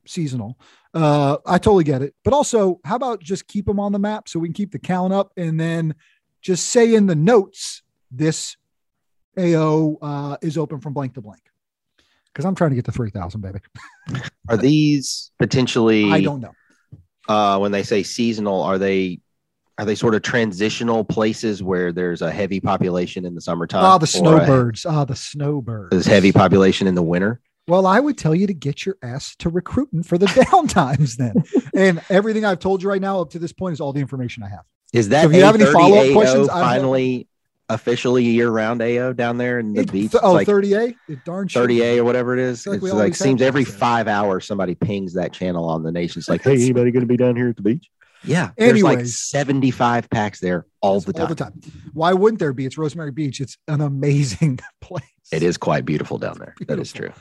seasonal. 0.05 0.59
Uh, 0.93 1.37
I 1.45 1.57
totally 1.57 1.83
get 1.83 2.01
it, 2.01 2.15
but 2.23 2.33
also, 2.33 2.79
how 2.83 2.95
about 2.95 3.21
just 3.21 3.47
keep 3.47 3.65
them 3.65 3.79
on 3.79 3.91
the 3.91 3.99
map 3.99 4.27
so 4.27 4.39
we 4.39 4.47
can 4.47 4.53
keep 4.53 4.71
the 4.71 4.79
count 4.79 5.13
up, 5.13 5.31
and 5.37 5.59
then 5.59 5.95
just 6.41 6.67
say 6.67 6.95
in 6.95 7.05
the 7.05 7.15
notes 7.15 7.83
this 8.11 8.57
AO 9.37 9.97
uh, 10.01 10.37
is 10.41 10.57
open 10.57 10.79
from 10.79 10.93
blank 10.93 11.13
to 11.13 11.21
blank. 11.21 11.41
Because 12.33 12.45
I'm 12.45 12.55
trying 12.55 12.71
to 12.71 12.75
get 12.75 12.85
to 12.85 12.91
three 12.91 13.11
thousand, 13.11 13.41
baby. 13.41 13.59
Are 14.49 14.57
these 14.57 15.31
potentially? 15.39 16.11
I 16.11 16.21
don't 16.21 16.39
know. 16.41 16.53
Uh, 17.27 17.59
when 17.59 17.71
they 17.71 17.83
say 17.83 18.03
seasonal, 18.03 18.61
are 18.61 18.77
they? 18.77 19.19
Are 19.79 19.85
they 19.85 19.95
sort 19.95 20.13
of 20.13 20.21
transitional 20.23 21.05
places 21.05 21.63
where 21.63 21.93
there's 21.93 22.21
a 22.21 22.29
heavy 22.29 22.59
population 22.59 23.23
in 23.25 23.33
the 23.33 23.39
summertime? 23.39 23.85
Ah, 23.85 23.97
the 23.97 24.03
or 24.03 24.05
a- 24.05 24.07
snowbirds. 24.07 24.85
Ah, 24.85 25.05
the 25.05 25.15
snowbirds. 25.15 25.91
There's 25.91 26.05
heavy 26.05 26.33
population 26.33 26.85
in 26.85 26.95
the 26.95 27.01
winter. 27.01 27.39
Well, 27.65 27.87
I 27.87 28.01
would 28.01 28.17
tell 28.17 28.35
you 28.35 28.45
to 28.47 28.53
get 28.53 28.85
your 28.85 28.97
ass 29.01 29.35
to 29.37 29.47
recruiting 29.49 30.03
for 30.03 30.17
the 30.17 30.25
downtimes 30.27 31.15
then. 31.15 31.33
and 31.73 32.01
everything 32.09 32.43
I've 32.43 32.59
told 32.59 32.83
you 32.83 32.89
right 32.89 33.01
now 33.01 33.21
up 33.21 33.29
to 33.31 33.39
this 33.39 33.53
point 33.53 33.71
is 33.73 33.79
all 33.79 33.93
the 33.93 34.01
information 34.01 34.43
I 34.43 34.49
have. 34.49 34.65
Is 34.91 35.07
that 35.09 35.21
So 35.23 35.29
if 35.29 35.35
you 35.37 35.43
have 35.45 35.55
any 35.55 35.65
follow-up 35.71 36.07
AO 36.07 36.13
questions, 36.13 36.49
I 36.49 36.57
have- 36.57 36.65
finally 36.67 37.27
officially 37.69 38.25
year 38.25 38.49
round 38.49 38.81
AO 38.81 39.13
down 39.13 39.37
there 39.37 39.59
in 39.59 39.71
the 39.71 39.81
It- 39.83 39.91
beach? 39.93 40.11
th- 40.11 40.23
oh, 40.25 40.33
like 40.33 40.45
30A? 40.47 40.95
It 41.07 41.23
darn 41.23 41.47
sure 41.47 41.65
30A 41.67 41.99
or 41.99 42.03
whatever 42.03 42.33
it 42.33 42.39
is. 42.39 42.63
feel 42.63 42.73
like 42.73 42.81
it's 42.83 42.93
like 42.93 43.15
seems 43.15 43.41
every 43.41 43.63
five 43.63 44.09
hours 44.09 44.45
somebody 44.45 44.75
pings 44.75 45.13
that 45.13 45.31
channel 45.31 45.65
on 45.69 45.83
the 45.83 45.91
nation. 45.93 46.19
It's 46.19 46.27
like, 46.27 46.41
hey, 46.43 46.55
anybody 46.55 46.91
going 46.91 47.01
to 47.03 47.07
be 47.07 47.15
down 47.17 47.37
here 47.37 47.47
at 47.47 47.55
the 47.55 47.61
beach? 47.61 47.87
Yeah. 48.23 48.51
There's 48.57 48.83
like 48.83 49.05
75 49.05 50.09
packs 50.09 50.39
there 50.39 50.65
all 50.81 50.99
the 50.99 51.13
time. 51.13 51.21
all 51.21 51.27
the 51.27 51.35
time. 51.35 51.53
Why 51.93 52.13
wouldn't 52.13 52.39
there 52.39 52.53
be? 52.53 52.65
It's 52.65 52.77
Rosemary 52.77 53.11
Beach. 53.11 53.39
It's 53.39 53.57
an 53.67 53.81
amazing 53.81 54.59
place. 54.81 55.03
It 55.31 55.43
is 55.43 55.57
quite 55.57 55.85
beautiful 55.85 56.17
down 56.17 56.37
there. 56.39 56.55
That 56.67 56.79
is 56.79 56.91
true. 56.91 57.11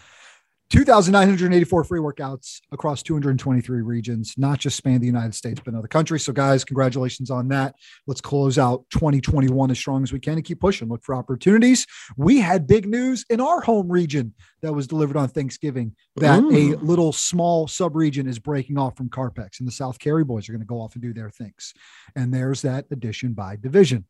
2,984 0.71 1.85
free 1.85 1.99
workouts 1.99 2.61
across 2.73 3.03
223 3.03 3.81
regions, 3.81 4.35
not 4.37 4.59
just 4.59 4.77
span 4.77 5.01
the 5.01 5.07
United 5.07 5.35
States, 5.35 5.61
but 5.65 5.75
other 5.75 5.89
countries. 5.89 6.25
So, 6.25 6.33
guys, 6.33 6.63
congratulations 6.63 7.31
on 7.31 7.49
that. 7.49 7.75
Let's 8.07 8.21
close 8.21 8.59
out 8.59 8.85
2021 8.91 9.71
as 9.71 9.79
strong 9.79 10.03
as 10.03 10.13
we 10.13 10.21
can 10.21 10.35
and 10.35 10.45
keep 10.45 10.61
pushing. 10.61 10.89
Look 10.89 11.05
for 11.05 11.15
opportunities. 11.15 11.87
We 12.19 12.41
had 12.41 12.67
big 12.67 12.87
news 12.87 13.25
in 13.31 13.41
our 13.41 13.63
home 13.63 13.91
region 13.91 14.35
that 14.61 14.75
was 14.75 14.87
delivered 14.87 15.17
on 15.17 15.29
Thanksgiving 15.29 15.95
that 16.17 16.43
Ooh. 16.43 16.51
a 16.51 16.77
little 16.77 17.13
small 17.13 17.67
sub 17.67 17.97
region 17.97 18.29
is 18.29 18.39
breaking 18.39 18.77
off 18.77 18.97
from 18.97 19.09
Carpex, 19.09 19.61
and 19.61 19.67
the 19.67 19.73
South 19.73 19.99
Cary 19.99 20.25
boys 20.25 20.49
are 20.49 20.53
going 20.53 20.61
to 20.61 20.67
go 20.67 20.83
off 20.83 20.95
and 20.95 21.03
do 21.03 21.15
their 21.15 21.31
things. 21.31 21.73
And 22.15 22.33
there's 22.33 22.61
that 22.63 22.85
addition 22.91 23.33
by 23.33 23.57
division. 23.57 24.05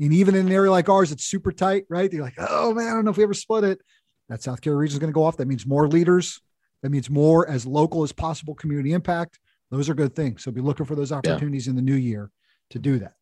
And 0.00 0.12
even 0.12 0.34
in 0.34 0.46
an 0.46 0.52
area 0.52 0.70
like 0.70 0.88
ours, 0.88 1.12
it's 1.12 1.24
super 1.24 1.52
tight, 1.52 1.84
right? 1.88 2.10
They're 2.10 2.22
like, 2.22 2.38
oh 2.38 2.74
man, 2.74 2.88
I 2.88 2.90
don't 2.92 3.04
know 3.04 3.12
if 3.12 3.16
we 3.16 3.22
ever 3.22 3.34
split 3.34 3.62
it. 3.62 3.80
That 4.28 4.42
South 4.42 4.60
Carolina 4.60 4.80
region 4.82 4.94
is 4.96 4.98
going 4.98 5.12
to 5.12 5.14
go 5.14 5.24
off. 5.24 5.36
That 5.36 5.48
means 5.48 5.66
more 5.66 5.88
leaders. 5.88 6.40
That 6.82 6.90
means 6.90 7.08
more 7.10 7.48
as 7.48 7.66
local 7.66 8.02
as 8.02 8.12
possible 8.12 8.54
community 8.54 8.92
impact. 8.92 9.38
Those 9.70 9.88
are 9.88 9.94
good 9.94 10.14
things. 10.14 10.42
So 10.42 10.50
be 10.50 10.60
looking 10.60 10.86
for 10.86 10.94
those 10.94 11.12
opportunities 11.12 11.68
in 11.68 11.76
the 11.76 11.82
new 11.82 11.94
year 11.94 12.30
to 12.70 12.78
do 12.78 12.98
that. 12.98 13.14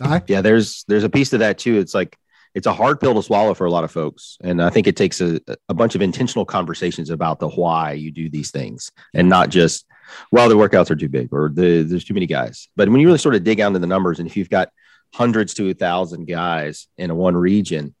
All 0.00 0.10
right. 0.10 0.22
Yeah, 0.28 0.42
there's 0.42 0.84
there's 0.86 1.04
a 1.04 1.08
piece 1.08 1.30
to 1.30 1.38
that 1.38 1.58
too. 1.58 1.78
It's 1.78 1.94
like 1.94 2.16
it's 2.54 2.66
a 2.66 2.72
hard 2.72 3.00
pill 3.00 3.14
to 3.14 3.22
swallow 3.22 3.54
for 3.54 3.66
a 3.66 3.70
lot 3.70 3.84
of 3.84 3.90
folks, 3.90 4.38
and 4.42 4.62
I 4.62 4.70
think 4.70 4.86
it 4.86 4.96
takes 4.96 5.20
a, 5.20 5.40
a 5.68 5.74
bunch 5.74 5.94
of 5.94 6.02
intentional 6.02 6.44
conversations 6.44 7.10
about 7.10 7.40
the 7.40 7.48
why 7.48 7.92
you 7.92 8.10
do 8.10 8.28
these 8.28 8.50
things, 8.50 8.92
and 9.14 9.28
not 9.28 9.48
just 9.48 9.86
well 10.30 10.48
the 10.48 10.54
workouts 10.54 10.90
are 10.90 10.96
too 10.96 11.08
big 11.08 11.32
or 11.32 11.50
the 11.52 11.82
there's 11.82 12.04
too 12.04 12.14
many 12.14 12.26
guys. 12.26 12.68
But 12.76 12.88
when 12.88 13.00
you 13.00 13.06
really 13.06 13.18
sort 13.18 13.34
of 13.34 13.44
dig 13.44 13.58
down 13.58 13.72
to 13.72 13.78
the 13.78 13.86
numbers, 13.86 14.18
and 14.18 14.28
if 14.28 14.36
you've 14.36 14.50
got 14.50 14.70
hundreds 15.12 15.54
to 15.54 15.68
a 15.70 15.74
thousand 15.74 16.26
guys 16.26 16.86
in 16.96 17.10
a 17.10 17.14
one 17.14 17.36
region, 17.36 17.94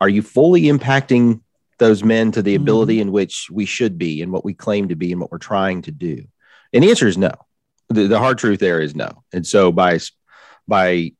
are 0.00 0.08
you 0.08 0.22
fully 0.22 0.62
impacting 0.62 1.42
those 1.78 2.02
men 2.04 2.32
to 2.32 2.42
the 2.42 2.56
Mhm. 2.56 2.60
ability 2.62 3.00
in 3.00 3.12
which 3.12 3.48
we 3.50 3.64
should 3.64 3.98
be 3.98 4.22
and 4.22 4.32
what 4.32 4.44
we 4.44 4.54
claim 4.54 4.88
to 4.88 4.96
be 4.96 5.12
and 5.12 5.20
what 5.20 5.30
we're 5.30 5.38
trying 5.38 5.82
to 5.82 5.90
do? 5.92 6.24
And 6.72 6.84
the 6.84 6.90
answer 6.90 7.06
is 7.08 7.16
no. 7.18 7.32
The, 7.88 8.06
the 8.06 8.18
hard 8.18 8.38
truth 8.38 8.58
there 8.60 8.80
is 8.80 8.94
no. 8.94 9.22
And 9.32 9.46
so 9.46 9.72
by 9.72 9.98
by 10.66 11.12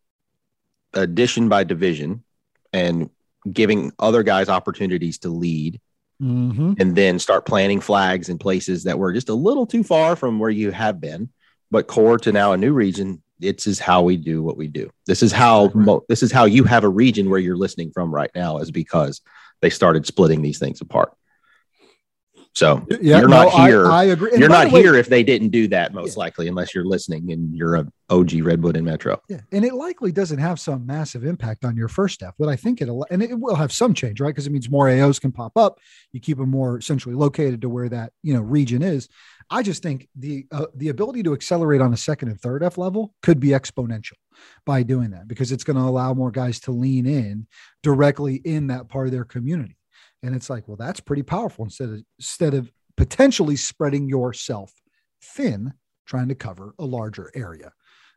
addition 0.95 1.49
by 1.49 1.65
division 1.65 2.25
and 2.73 3.11
giving 3.50 3.93
other 3.99 4.23
guys 4.23 4.49
opportunities 4.49 5.19
to 5.19 5.29
lead 5.29 5.81
Mm-hmm. 6.21 6.73
and 6.81 6.97
then 6.97 7.21
start 7.21 7.47
planting 7.47 7.79
flags 7.81 8.29
in 8.29 8.38
places 8.38 8.83
that 8.83 8.99
were 8.99 9.12
just 9.12 9.29
a 9.29 9.35
little 9.35 9.65
too 9.67 9.85
far 9.85 10.17
from 10.17 10.41
where 10.41 10.50
you 10.50 10.73
have 10.73 11.00
been, 11.00 11.29
but 11.71 11.87
core 11.87 12.19
to 12.19 12.33
now 12.33 12.53
a 12.53 12.57
new 12.57 12.73
region. 12.73 13.23
This 13.38 13.69
is 13.69 13.79
how 13.79 14.03
we 14.03 14.17
do 14.17 14.43
what 14.43 14.57
we 14.57 14.67
do. 14.67 14.91
This 15.07 15.23
is 15.23 15.31
how 15.31 15.71
mo- 15.77 16.05
this 16.09 16.25
is 16.25 16.33
how 16.33 16.47
you 16.47 16.65
have 16.65 16.83
a 16.83 16.88
region 16.88 17.31
where 17.31 17.38
you're 17.38 17.57
listening 17.57 17.93
from 17.93 18.12
right 18.12 18.33
now 18.35 18.59
is 18.59 18.73
because 18.73 19.21
they 19.61 19.71
started 19.71 20.07
splitting 20.07 20.43
these 20.43 20.59
things 20.59 20.81
apart. 20.81 21.12
So 22.55 22.85
Yeah, 22.91 23.21
you're 23.21 23.29
no, 23.29 23.45
not 23.45 23.53
here. 23.53 23.87
I 23.87 24.05
agree. 24.05 24.31
And 24.33 24.41
You're 24.41 24.49
not 24.49 24.73
way- 24.73 24.83
here 24.83 24.95
if 24.97 25.09
they 25.09 25.23
didn't 25.23 25.50
do 25.50 25.69
that, 25.69 25.95
most 25.95 26.17
likely, 26.17 26.49
unless 26.49 26.75
you're 26.75 26.85
listening 26.85 27.31
and 27.31 27.55
you're 27.55 27.77
a 27.77 27.87
OG 28.11 28.41
Redwood 28.43 28.77
and 28.77 28.85
Metro. 28.85 29.21
Yeah, 29.29 29.43
and 29.53 29.65
it 29.65 29.75
likely 29.75 30.11
doesn't 30.11 30.38
have 30.38 30.59
some 30.59 30.85
massive 30.85 31.25
impact 31.25 31.65
on 31.65 31.77
your 31.77 31.88
first 31.88 32.15
step, 32.15 32.35
but 32.38 32.49
I 32.49 32.57
think 32.57 32.81
it'll, 32.83 33.07
and 33.11 33.23
it 33.23 33.38
will 33.38 33.55
have 33.55 33.71
some 33.71 33.95
change, 33.95 34.21
right? 34.21 34.31
Because 34.31 34.47
it 34.47 34.50
means 34.50 34.69
more 34.71 34.87
AOs 34.87 35.21
can 35.21 35.31
pop 35.31 35.57
up. 35.57 35.79
You 36.11 36.21
keep 36.21 36.38
them 36.38 36.50
more 36.50 36.81
centrally 36.81 37.17
located 37.17 37.61
to 37.61 37.69
where 37.69 37.88
that 37.91 38.12
you 38.23 38.35
know 38.35 38.41
region 38.41 38.83
is. 38.83 39.09
I 39.50 39.62
just 39.62 39.83
think 39.83 40.09
the 40.17 40.47
uh, 40.50 40.67
the 40.75 40.88
ability 40.88 41.23
to 41.25 41.35
accelerate 41.35 41.81
on 41.81 41.93
a 41.93 41.97
second 41.99 42.29
and 42.29 42.41
third 42.41 42.65
F 42.65 42.77
level 42.77 43.15
could 43.23 43.38
be 43.38 43.49
exponential 43.49 44.15
by 44.64 44.83
doing 44.83 45.11
that 45.11 45.28
because 45.28 45.52
it's 45.52 45.64
going 45.64 45.76
to 45.76 45.83
allow 45.83 46.14
more 46.14 46.30
guys 46.30 46.61
to 46.61 46.73
lean 46.73 47.07
in 47.07 47.47
directly 47.83 48.37
in 48.37 48.68
that 48.68 48.88
part 48.88 49.07
of 49.07 49.12
their 49.12 49.25
community, 49.25 49.76
and 50.23 50.35
it's 50.35 50.50
like, 50.50 50.66
well, 50.68 50.76
that's 50.76 51.00
pretty 51.00 51.23
powerful 51.23 51.64
instead 51.64 51.88
of 51.90 52.02
instead 52.18 52.54
of 52.54 52.71
potentially 52.97 53.57
spreading 53.57 54.09
yourself 54.09 54.73
thin, 55.23 55.73
trying 56.07 56.28
to 56.28 56.35
cover 56.35 56.75
a 56.78 56.85
larger 56.85 57.30
area. 57.35 57.73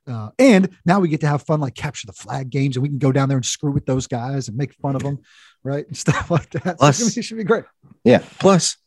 Uh, 0.07 0.29
and 0.39 0.69
now 0.85 0.99
we 0.99 1.07
get 1.07 1.21
to 1.21 1.27
have 1.27 1.43
fun, 1.43 1.59
like 1.59 1.75
capture 1.75 2.07
the 2.07 2.13
flag 2.13 2.49
games, 2.49 2.75
and 2.75 2.83
we 2.83 2.89
can 2.89 2.97
go 2.97 3.11
down 3.11 3.29
there 3.29 3.37
and 3.37 3.45
screw 3.45 3.71
with 3.71 3.85
those 3.85 4.07
guys 4.07 4.47
and 4.47 4.57
make 4.57 4.73
fun 4.73 4.95
of 4.95 5.03
them, 5.03 5.19
right? 5.63 5.85
And 5.87 5.95
stuff 6.05 6.31
like 6.31 6.49
that. 6.51 6.63
So 6.63 6.75
Plus- 6.77 7.17
it 7.17 7.21
should 7.21 7.37
be 7.37 7.43
great. 7.43 7.65
Yeah. 8.03 8.23
Plus, 8.39 8.77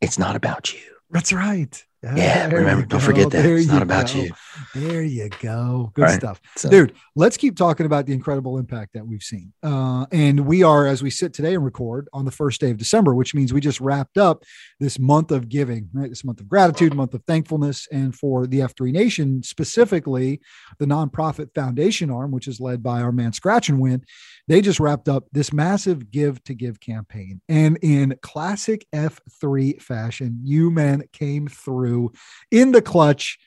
it's 0.00 0.18
not 0.18 0.36
about 0.36 0.72
you. 0.72 0.80
That's 1.10 1.32
right. 1.32 1.84
Yeah, 2.16 2.46
remember, 2.46 2.86
don't 2.86 3.00
forget 3.00 3.30
that. 3.30 3.42
There 3.42 3.56
It's 3.56 3.66
not 3.68 3.82
about 3.82 4.12
go. 4.12 4.20
you. 4.20 4.30
There 4.74 5.02
you 5.02 5.28
go. 5.40 5.90
Good 5.94 6.02
right. 6.02 6.14
stuff. 6.20 6.40
So- 6.56 6.68
Dude, 6.68 6.94
let's 7.16 7.36
keep 7.36 7.56
talking 7.56 7.86
about 7.86 8.06
the 8.06 8.12
incredible 8.12 8.58
impact 8.58 8.92
that 8.94 9.06
we've 9.06 9.22
seen. 9.22 9.52
Uh, 9.62 10.06
and 10.12 10.40
we 10.46 10.62
are, 10.62 10.86
as 10.86 11.02
we 11.02 11.10
sit 11.10 11.32
today 11.32 11.54
and 11.54 11.64
record 11.64 12.08
on 12.12 12.24
the 12.24 12.30
first 12.30 12.60
day 12.60 12.70
of 12.70 12.76
December, 12.76 13.14
which 13.14 13.34
means 13.34 13.52
we 13.52 13.60
just 13.60 13.80
wrapped 13.80 14.18
up 14.18 14.44
this 14.80 14.98
month 14.98 15.30
of 15.30 15.48
giving, 15.48 15.88
right? 15.92 16.10
This 16.10 16.24
month 16.24 16.40
of 16.40 16.48
gratitude, 16.48 16.94
month 16.94 17.14
of 17.14 17.22
thankfulness. 17.24 17.88
And 17.90 18.14
for 18.14 18.46
the 18.46 18.60
F3 18.60 18.92
Nation, 18.92 19.42
specifically 19.42 20.40
the 20.78 20.86
nonprofit 20.86 21.54
foundation 21.54 22.10
arm, 22.10 22.30
which 22.30 22.48
is 22.48 22.60
led 22.60 22.82
by 22.82 23.00
our 23.00 23.12
man 23.12 23.32
Scratch 23.32 23.68
and 23.68 23.80
Win, 23.80 24.04
they 24.46 24.60
just 24.60 24.80
wrapped 24.80 25.08
up 25.08 25.24
this 25.32 25.52
massive 25.52 26.10
give 26.10 26.42
to 26.44 26.54
give 26.54 26.80
campaign. 26.80 27.40
And 27.48 27.78
in 27.82 28.16
classic 28.22 28.86
F3 28.94 29.80
fashion, 29.80 30.40
you 30.42 30.70
men 30.70 31.04
came 31.12 31.48
through 31.48 32.12
in 32.50 32.72
the 32.72 32.82
clutch 32.82 33.38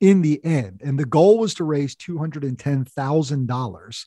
in 0.00 0.22
the 0.22 0.42
end. 0.44 0.80
And 0.84 0.98
the 0.98 1.04
goal 1.04 1.38
was 1.38 1.54
to 1.54 1.64
raise 1.64 1.96
$210,000. 1.96 4.04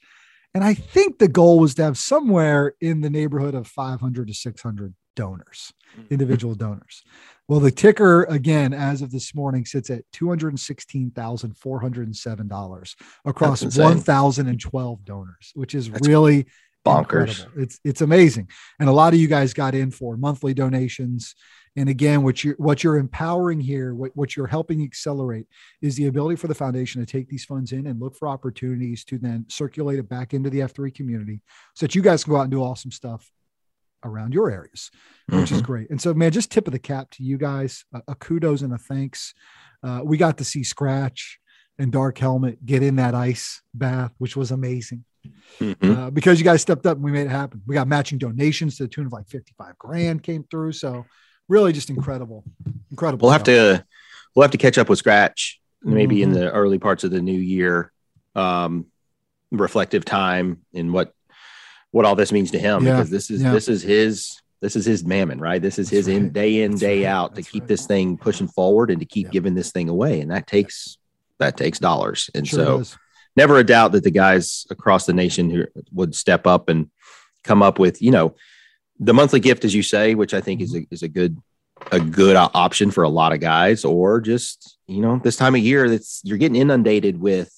And 0.54 0.64
I 0.64 0.74
think 0.74 1.20
the 1.20 1.28
goal 1.28 1.60
was 1.60 1.76
to 1.76 1.84
have 1.84 1.98
somewhere 1.98 2.74
in 2.82 3.02
the 3.02 3.10
neighborhood 3.10 3.54
of 3.54 3.68
500 3.68 4.28
to 4.28 4.34
600 4.34 4.96
donors, 5.20 5.74
mm. 6.00 6.10
individual 6.10 6.56
donors. 6.56 7.04
Well, 7.50 7.60
the 7.60 7.72
ticker 7.72 8.24
again, 8.24 8.74
as 8.74 9.02
of 9.02 9.12
this 9.12 9.36
morning, 9.36 9.66
sits 9.66 9.90
at 9.90 10.06
$216,407 10.14 12.96
across 13.26 13.64
1,012 13.64 15.04
donors, 15.04 15.52
which 15.56 15.76
is 15.76 15.90
That's 15.90 16.08
really 16.08 16.46
bonkers. 16.86 17.42
incredible. 17.42 17.62
It's 17.62 17.82
it's 17.84 18.00
amazing, 18.00 18.48
and 18.80 18.88
a 18.88 18.94
lot 18.94 19.14
of 19.14 19.20
you 19.20 19.28
guys 19.28 19.54
got 19.54 19.76
in 19.76 19.92
for 19.92 20.16
monthly 20.16 20.54
donations. 20.54 21.36
And 21.76 21.90
again, 21.90 22.24
what 22.24 22.42
you're 22.44 22.56
what 22.56 22.84
you're 22.84 22.98
empowering 22.98 23.60
here, 23.60 23.94
what, 23.94 24.16
what 24.16 24.36
you're 24.38 24.48
helping 24.48 24.82
accelerate 24.84 25.48
is 25.82 25.98
the 25.98 26.08
ability 26.08 26.38
for 26.38 26.48
the 26.48 26.56
foundation 26.56 27.02
to 27.02 27.12
take 27.12 27.28
these 27.28 27.46
funds 27.46 27.74
in 27.74 27.88
and 27.88 28.00
look 28.00 28.16
for 28.16 28.30
opportunities 28.30 29.04
to 29.06 29.18
then 29.18 29.46
circulate 29.50 30.00
it 30.00 30.08
back 30.08 30.34
into 30.34 30.50
the 30.50 30.60
F3 30.60 30.94
community 30.94 31.42
so 31.74 31.86
that 31.86 31.96
you 31.96 32.02
guys 32.02 32.24
can 32.24 32.32
go 32.32 32.40
out 32.40 32.44
and 32.44 32.52
do 32.52 32.64
awesome 32.64 32.92
stuff 32.92 33.30
around 34.04 34.34
your 34.34 34.50
areas, 34.50 34.92
which 35.30 35.52
is 35.52 35.62
Mhm. 35.62 35.66
great. 35.66 35.90
And 35.90 36.02
so, 36.02 36.14
man, 36.14 36.32
just 36.32 36.52
tip 36.52 36.68
of 36.68 36.74
the 36.74 36.80
cap 36.80 37.10
to 37.12 37.24
you 37.24 37.38
guys, 37.38 37.86
a, 37.94 38.02
a 38.10 38.16
kudos 38.16 38.62
and 38.62 38.74
a 38.74 38.78
thanks. 38.78 39.34
Uh, 39.84 40.02
we 40.04 40.18
got 40.18 40.38
to 40.38 40.44
see 40.44 40.64
Scratch 40.64 41.40
and 41.78 41.92
Dark 41.92 42.18
Helmet 42.18 42.66
get 42.66 42.84
in 42.84 42.96
that 42.98 43.16
ice 43.16 43.62
bath, 43.74 44.14
which 44.18 44.36
was 44.36 44.52
amazing 44.52 45.06
Mhm. 45.60 45.98
uh, 45.98 46.10
because 46.10 46.40
you 46.40 46.46
guys 46.46 46.62
stepped 46.62 46.86
up 46.86 46.98
and 46.98 47.04
we 47.04 47.12
made 47.12 47.28
it 47.28 47.30
happen. 47.32 47.62
We 47.66 47.74
got 47.76 47.88
matching 47.88 48.18
donations 48.18 48.78
to 48.78 48.84
the 48.84 48.90
tune 48.90 49.06
of 49.06 49.14
like 49.14 49.28
55 49.28 49.78
grand 49.78 50.24
came 50.24 50.44
through. 50.50 50.74
So 50.74 51.06
really 51.48 51.74
just 51.74 51.90
incredible, 51.90 52.44
incredible. 52.92 53.26
We'll 53.28 53.34
have 53.34 53.44
to 53.46 53.86
we'll 54.36 54.44
have 54.44 54.52
to 54.52 54.58
catch 54.58 54.78
up 54.78 54.90
with 54.90 55.00
Scratch 55.00 55.60
maybe 55.82 56.22
in 56.22 56.30
Mhm. 56.32 56.34
the 56.36 56.52
early 56.52 56.78
parts 56.78 57.04
of 57.04 57.12
the 57.12 57.22
new 57.22 57.40
year. 57.40 57.92
Um, 58.36 58.86
reflective 59.52 60.06
time 60.06 60.60
and 60.74 60.94
what 60.94 61.14
what 61.92 62.06
all 62.06 62.16
this 62.16 62.32
means 62.32 62.52
to 62.52 62.60
him 62.60 62.86
Yeah, 62.86 62.96
because 62.96 63.10
this 63.10 63.30
is 63.32 63.42
yeah. 63.42 63.52
this 63.52 63.68
is 63.68 63.82
his 63.82 64.40
this 64.62 64.76
is 64.76 64.86
his 64.86 65.06
mammon, 65.06 65.40
right? 65.40 65.62
This 65.62 65.80
is 65.80 65.90
That's 65.90 66.06
his 66.06 66.08
in 66.10 66.32
day 66.32 66.62
in 66.64 66.72
That's 66.72 66.82
day 66.82 67.06
right. 67.06 67.10
out 67.10 67.36
to 67.36 67.42
keep 67.42 67.64
right. 67.64 67.68
this 67.70 67.86
thing 67.86 68.18
pushing 68.18 68.48
forward 68.48 68.92
and 68.92 69.00
to 69.00 69.06
keep 69.06 69.28
Yeah. 69.28 69.32
giving 69.32 69.56
this 69.56 69.72
thing 69.72 69.90
away, 69.90 70.20
and 70.22 70.32
that 70.32 70.48
takes 70.48 70.98
that 71.40 71.56
takes 71.56 71.80
dollars. 71.80 72.30
And 72.36 72.48
Sure 72.48 72.66
so 72.66 72.78
does. 72.80 72.98
never 73.36 73.58
a 73.58 73.64
doubt 73.64 73.94
that 73.94 74.04
the 74.04 74.12
guys 74.12 74.68
across 74.70 75.06
the 75.06 75.14
nation 75.14 75.50
who 75.50 75.66
would 75.94 76.14
step 76.14 76.46
up 76.46 76.68
and 76.70 76.90
come 77.44 77.64
up 77.64 77.80
with 77.80 78.02
you 78.02 78.12
know 78.12 78.36
the 79.00 79.14
monthly 79.14 79.40
gift 79.40 79.64
as 79.64 79.74
you 79.74 79.82
say 79.82 80.14
which 80.14 80.34
i 80.34 80.42
think 80.42 80.60
is 80.60 80.74
mm-hmm. 80.74 80.84
a, 80.84 80.94
is 80.94 81.04
a 81.04 81.08
good 81.08 81.38
a 81.94 82.00
good 82.02 82.36
option 82.36 82.92
for 82.92 83.06
a 83.06 83.10
lot 83.10 83.32
of 83.32 83.40
guys 83.40 83.86
or 83.86 84.20
just 84.20 84.78
you 84.88 85.02
know 85.02 85.22
this 85.24 85.38
time 85.38 85.56
of 85.56 85.62
year 85.62 85.90
that's 85.90 86.20
you're 86.26 86.38
getting 86.38 86.58
inundated 86.58 87.18
with 87.18 87.50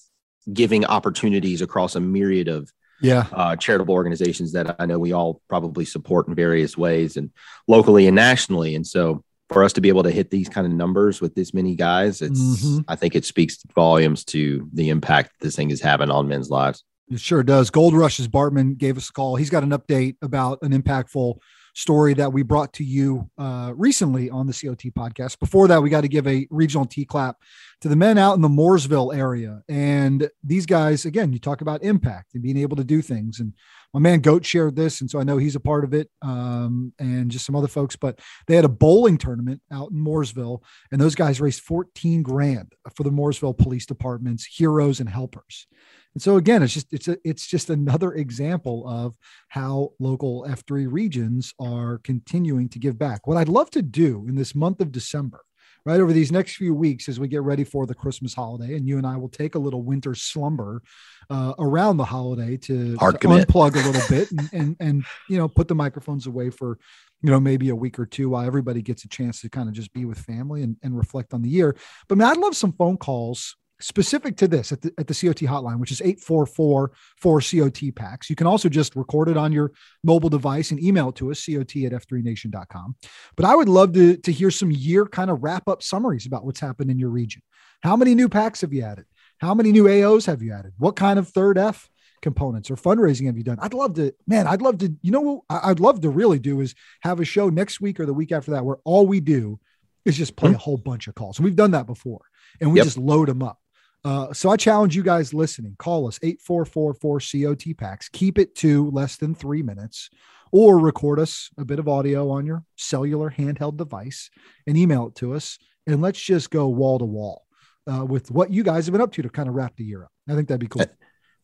giving 0.54 0.86
opportunities 0.86 1.64
across 1.64 1.96
a 1.96 2.00
myriad 2.00 2.48
of 2.48 2.72
yeah. 3.02 3.26
uh, 3.34 3.56
charitable 3.56 3.94
organizations 3.94 4.52
that 4.54 4.76
i 4.80 4.86
know 4.86 5.00
we 5.00 5.12
all 5.12 5.42
probably 5.50 5.86
support 5.86 6.28
in 6.28 6.36
various 6.36 6.78
ways 6.78 7.18
and 7.18 7.30
locally 7.68 8.08
and 8.08 8.16
nationally 8.16 8.76
and 8.76 8.86
so 8.86 9.24
for 9.52 9.64
us 9.66 9.74
to 9.74 9.82
be 9.82 9.90
able 9.90 10.04
to 10.04 10.12
hit 10.12 10.30
these 10.30 10.48
kind 10.48 10.66
of 10.66 10.72
numbers 10.72 11.20
with 11.20 11.36
this 11.36 11.54
many 11.54 11.76
guys, 11.76 12.22
it's 12.22 12.40
Mhm. 12.40 12.86
I 12.88 12.96
think 12.96 13.16
it 13.18 13.26
speaks 13.26 13.58
volumes 13.76 14.24
to 14.26 14.70
the 14.72 14.88
impact 14.88 15.32
this 15.42 15.58
thing 15.58 15.72
is 15.72 15.82
having 15.82 16.10
on 16.10 16.30
men's 16.30 16.50
lives. 16.50 16.86
It 17.10 17.20
sure 17.20 17.44
does. 17.44 17.70
Gold 17.70 17.94
Rush's 17.94 18.30
Bartman 18.30 18.78
gave 18.78 18.96
us 18.96 19.10
a 19.10 19.12
call. 19.12 19.36
He's 19.36 19.50
got 19.50 19.64
an 19.64 19.72
update 19.72 20.16
about 20.22 20.60
an 20.62 20.72
impactful 20.72 21.36
story 21.76 22.14
that 22.14 22.32
we 22.32 22.44
brought 22.44 22.72
to 22.76 22.86
you 22.86 23.30
uh, 23.38 23.74
recently 23.76 24.30
on 24.30 24.48
the 24.48 24.54
COT 24.54 24.90
podcast. 24.92 25.38
Before 25.40 25.68
that, 25.68 25.82
we 25.84 25.90
got 25.90 26.02
to 26.02 26.08
give 26.08 26.28
a 26.28 26.48
regional 26.50 26.86
T 26.86 27.04
clap 27.04 27.36
to 27.82 27.90
the 27.90 27.96
men 27.96 28.18
out 28.18 28.36
in 28.36 28.42
the 28.42 28.48
Mooresville 28.48 29.16
area. 29.16 29.64
And 29.68 30.30
these 30.44 30.66
guys, 30.68 31.06
again, 31.06 31.34
you 31.34 31.40
talk 31.40 31.62
about 31.62 31.84
impact 31.84 32.34
and 32.34 32.44
being 32.44 32.58
able 32.58 32.78
to 32.78 32.84
do 32.84 33.02
things. 33.02 33.40
And 33.40 33.54
my 33.94 34.00
man 34.00 34.20
Goat 34.20 34.46
shared 34.46 34.76
this. 34.76 35.02
And 35.02 35.10
so 35.10 35.20
I 35.20 35.24
know 35.24 35.38
he's 35.38 35.56
a 35.56 35.60
part 35.60 35.84
of 35.84 35.94
it 35.94 36.10
um, 36.22 36.94
and 37.00 37.32
just 37.32 37.46
some 37.46 37.56
other 37.56 37.68
folks, 37.68 37.96
but 37.96 38.20
they 38.46 38.56
had 38.56 38.66
a 38.66 38.70
bowling 38.70 39.18
tournament 39.18 39.62
out 39.72 39.92
in 39.92 39.98
Mooresville 39.98 40.62
and 40.92 41.02
those 41.02 41.16
guys 41.16 41.42
raised 41.42 41.62
14 41.62 42.22
grand 42.22 42.74
for 42.96 43.04
the 43.04 43.10
Mooresville 43.10 43.58
Police 43.58 43.88
Department's 43.88 44.46
heroes 44.46 45.00
and 45.00 45.10
helpers. 45.10 45.66
And 46.14 46.22
so 46.22 46.36
again, 46.36 46.62
it's 46.62 46.74
just 46.74 46.92
it's 46.92 47.08
a, 47.08 47.18
it's 47.24 47.48
just 47.48 47.70
another 47.70 48.14
example 48.14 48.88
of 48.88 49.16
how 49.48 49.94
local 50.00 50.46
F3 50.48 50.88
regions 50.92 51.54
are 51.60 52.00
continuing 52.00 52.68
to 52.70 52.80
give 52.80 52.98
back. 52.98 53.28
What 53.28 53.38
I'd 53.38 53.50
love 53.50 53.70
to 53.72 53.82
do 53.82 54.26
in 54.28 54.36
this 54.36 54.54
month 54.54 54.82
of 54.82 54.92
December, 54.92 55.42
right 55.86 56.00
over 56.00 56.14
these 56.14 56.32
next 56.32 56.56
few 56.56 56.74
weeks 56.74 57.10
as 57.10 57.20
we 57.20 57.28
get 57.28 57.42
ready 57.42 57.64
for 57.64 57.86
the 57.86 57.96
Christmas 57.96 58.34
holiday, 58.34 58.76
and 58.76 58.88
you 58.88 58.98
and 58.98 59.08
I 59.08 59.18
will 59.18 59.30
take 59.30 59.56
a 59.56 59.60
little 59.60 59.82
winter 59.82 60.16
slumber 60.16 60.82
uh, 61.30 61.54
around 61.60 61.98
the 61.98 62.06
holiday 62.06 62.58
to, 62.58 62.96
to 62.96 63.28
unplug 63.46 63.74
a 63.76 63.88
little 63.88 64.08
bit 64.10 64.32
and, 64.32 64.50
and 64.54 64.76
and 64.80 65.06
you 65.30 65.38
know 65.38 65.48
put 65.48 65.68
the 65.68 65.76
microphones 65.76 66.28
away 66.28 66.50
for 66.50 66.78
you 67.22 67.30
know 67.30 67.40
maybe 67.40 67.70
a 67.70 67.76
week 67.76 68.00
or 68.00 68.06
two 68.06 68.30
while 68.30 68.46
everybody 68.46 68.82
gets 68.82 69.06
a 69.06 69.10
chance 69.10 69.42
to 69.42 69.50
kind 69.50 69.70
of 69.70 69.76
just 69.76 69.94
be 69.94 70.06
with 70.06 70.20
family 70.20 70.64
and, 70.64 70.78
and 70.84 70.98
reflect 70.98 71.34
on 71.34 71.42
the 71.42 71.50
year. 71.50 71.76
But 72.08 72.18
man, 72.18 72.28
I'd 72.28 72.38
love 72.38 72.56
some 72.56 72.74
phone 72.74 72.98
calls 72.98 73.56
specific 73.82 74.38
to 74.38 74.48
this 74.48 74.72
at 74.72 74.82
the, 74.82 74.94
at 74.98 75.08
the 75.08 75.14
COT 75.14 75.38
hotline, 75.48 75.80
which 75.80 75.92
is 75.92 76.02
844 76.02 76.92
4 77.20 77.42
COT 77.42 77.96
packs. 77.96 78.30
You 78.30 78.36
can 78.36 78.48
also 78.48 78.70
just 78.70 78.96
record 78.96 79.30
it 79.30 79.38
on 79.38 79.52
your 79.52 79.72
mobile 80.04 80.30
device 80.30 80.72
and 80.72 80.82
email 80.82 81.10
it 81.10 81.16
to 81.16 81.32
us, 81.32 81.46
COT 81.46 81.76
at 81.78 81.92
F3Nation.com. 81.92 82.96
But 83.36 83.46
I 83.46 83.56
would 83.56 83.70
love 83.70 83.94
to, 83.94 84.18
to 84.18 84.32
hear 84.32 84.52
some 84.52 84.72
year 84.72 85.06
kind 85.06 85.30
of 85.30 85.44
wrap 85.44 85.68
up 85.68 85.84
summaries 85.84 86.26
about 86.26 86.46
what's 86.46 86.60
happened 86.60 86.92
in 86.92 87.00
your 87.00 87.10
region. 87.10 87.42
How 87.82 87.96
many 87.96 88.16
new 88.16 88.30
packs 88.30 88.62
have 88.62 88.74
you 88.74 88.84
added? 88.84 89.06
How 89.40 89.54
many 89.54 89.72
new 89.72 89.86
AOs 89.86 90.28
have 90.28 90.42
you 90.42 90.54
added? 90.54 90.74
What 90.78 90.96
kind 90.96 91.18
of 91.18 91.28
third 91.28 91.58
F 91.58 91.90
components 92.22 92.70
or 92.70 92.76
fundraising 92.76 93.26
have 93.26 93.38
you 93.38 93.44
done? 93.44 93.58
I'd 93.60 93.74
love 93.74 93.96
to, 93.96 94.14
man, 94.28 94.46
I'd 94.46 94.62
love 94.62 94.78
to, 94.80 94.94
you 95.02 95.12
know, 95.12 95.44
I'd 95.50 95.80
love 95.80 96.02
to 96.02 96.10
really 96.10 96.38
do 96.38 96.62
is 96.62 96.76
have 97.02 97.20
a 97.20 97.26
show 97.26 97.50
next 97.50 97.82
week 97.82 98.00
or 98.00 98.06
the 98.06 98.14
week 98.14 98.32
after 98.32 98.52
that 98.52 98.64
where 98.64 98.78
all 98.84 99.08
we 99.08 99.20
do 99.20 99.60
is 100.06 100.18
just 100.18 100.36
play 100.36 100.50
mm-hmm. 100.50 100.56
a 100.56 100.60
whole 100.60 100.78
bunch 100.78 101.08
of 101.08 101.16
calls. 101.16 101.40
We've 101.40 101.56
done 101.56 101.72
that 101.72 101.88
before 101.88 102.22
and 102.60 102.72
we 102.72 102.80
Yep. 102.80 102.86
just 102.86 102.98
load 102.98 103.30
them 103.30 103.42
up. 103.42 103.60
Uh, 104.04 104.34
so 104.34 104.50
I 104.50 104.58
challenge 104.58 104.96
you 104.96 105.04
guys 105.04 105.34
listening, 105.34 105.76
call 105.78 106.08
us 106.08 106.20
8444 106.24 107.20
COT 107.20 107.78
packs, 107.78 108.10
keep 108.10 108.40
it 108.40 108.56
to 108.56 108.90
less 108.90 109.18
than 109.18 109.36
three 109.36 109.62
minutes, 109.62 110.10
or 110.52 110.80
record 110.80 111.20
us 111.20 111.50
a 111.58 111.66
bit 111.66 111.80
of 111.80 111.88
audio 111.88 112.30
on 112.30 112.46
your 112.46 112.64
cellular 112.78 113.30
handheld 113.30 113.78
device 113.78 114.30
and 114.66 114.76
email 114.76 115.08
it 115.08 115.16
to 115.16 115.34
us. 115.34 115.58
And 115.88 116.02
let's 116.02 116.20
just 116.20 116.50
go 116.50 116.68
wall 116.68 117.00
to 117.00 117.06
wall 117.06 117.46
uh, 117.92 118.06
with 118.06 118.32
what 118.32 118.52
you 118.52 118.64
guys 118.64 118.86
have 118.86 118.94
been 118.94 119.02
up 119.02 119.12
to 119.14 119.22
to 119.22 119.30
kind 119.30 119.50
of 119.50 119.56
wrap 119.56 119.76
the 119.76 119.84
year 119.84 120.04
up. 120.04 120.12
I 120.28 120.36
think 120.36 120.48
that'd 120.48 120.60
be 120.60 120.68
cool. 120.68 120.86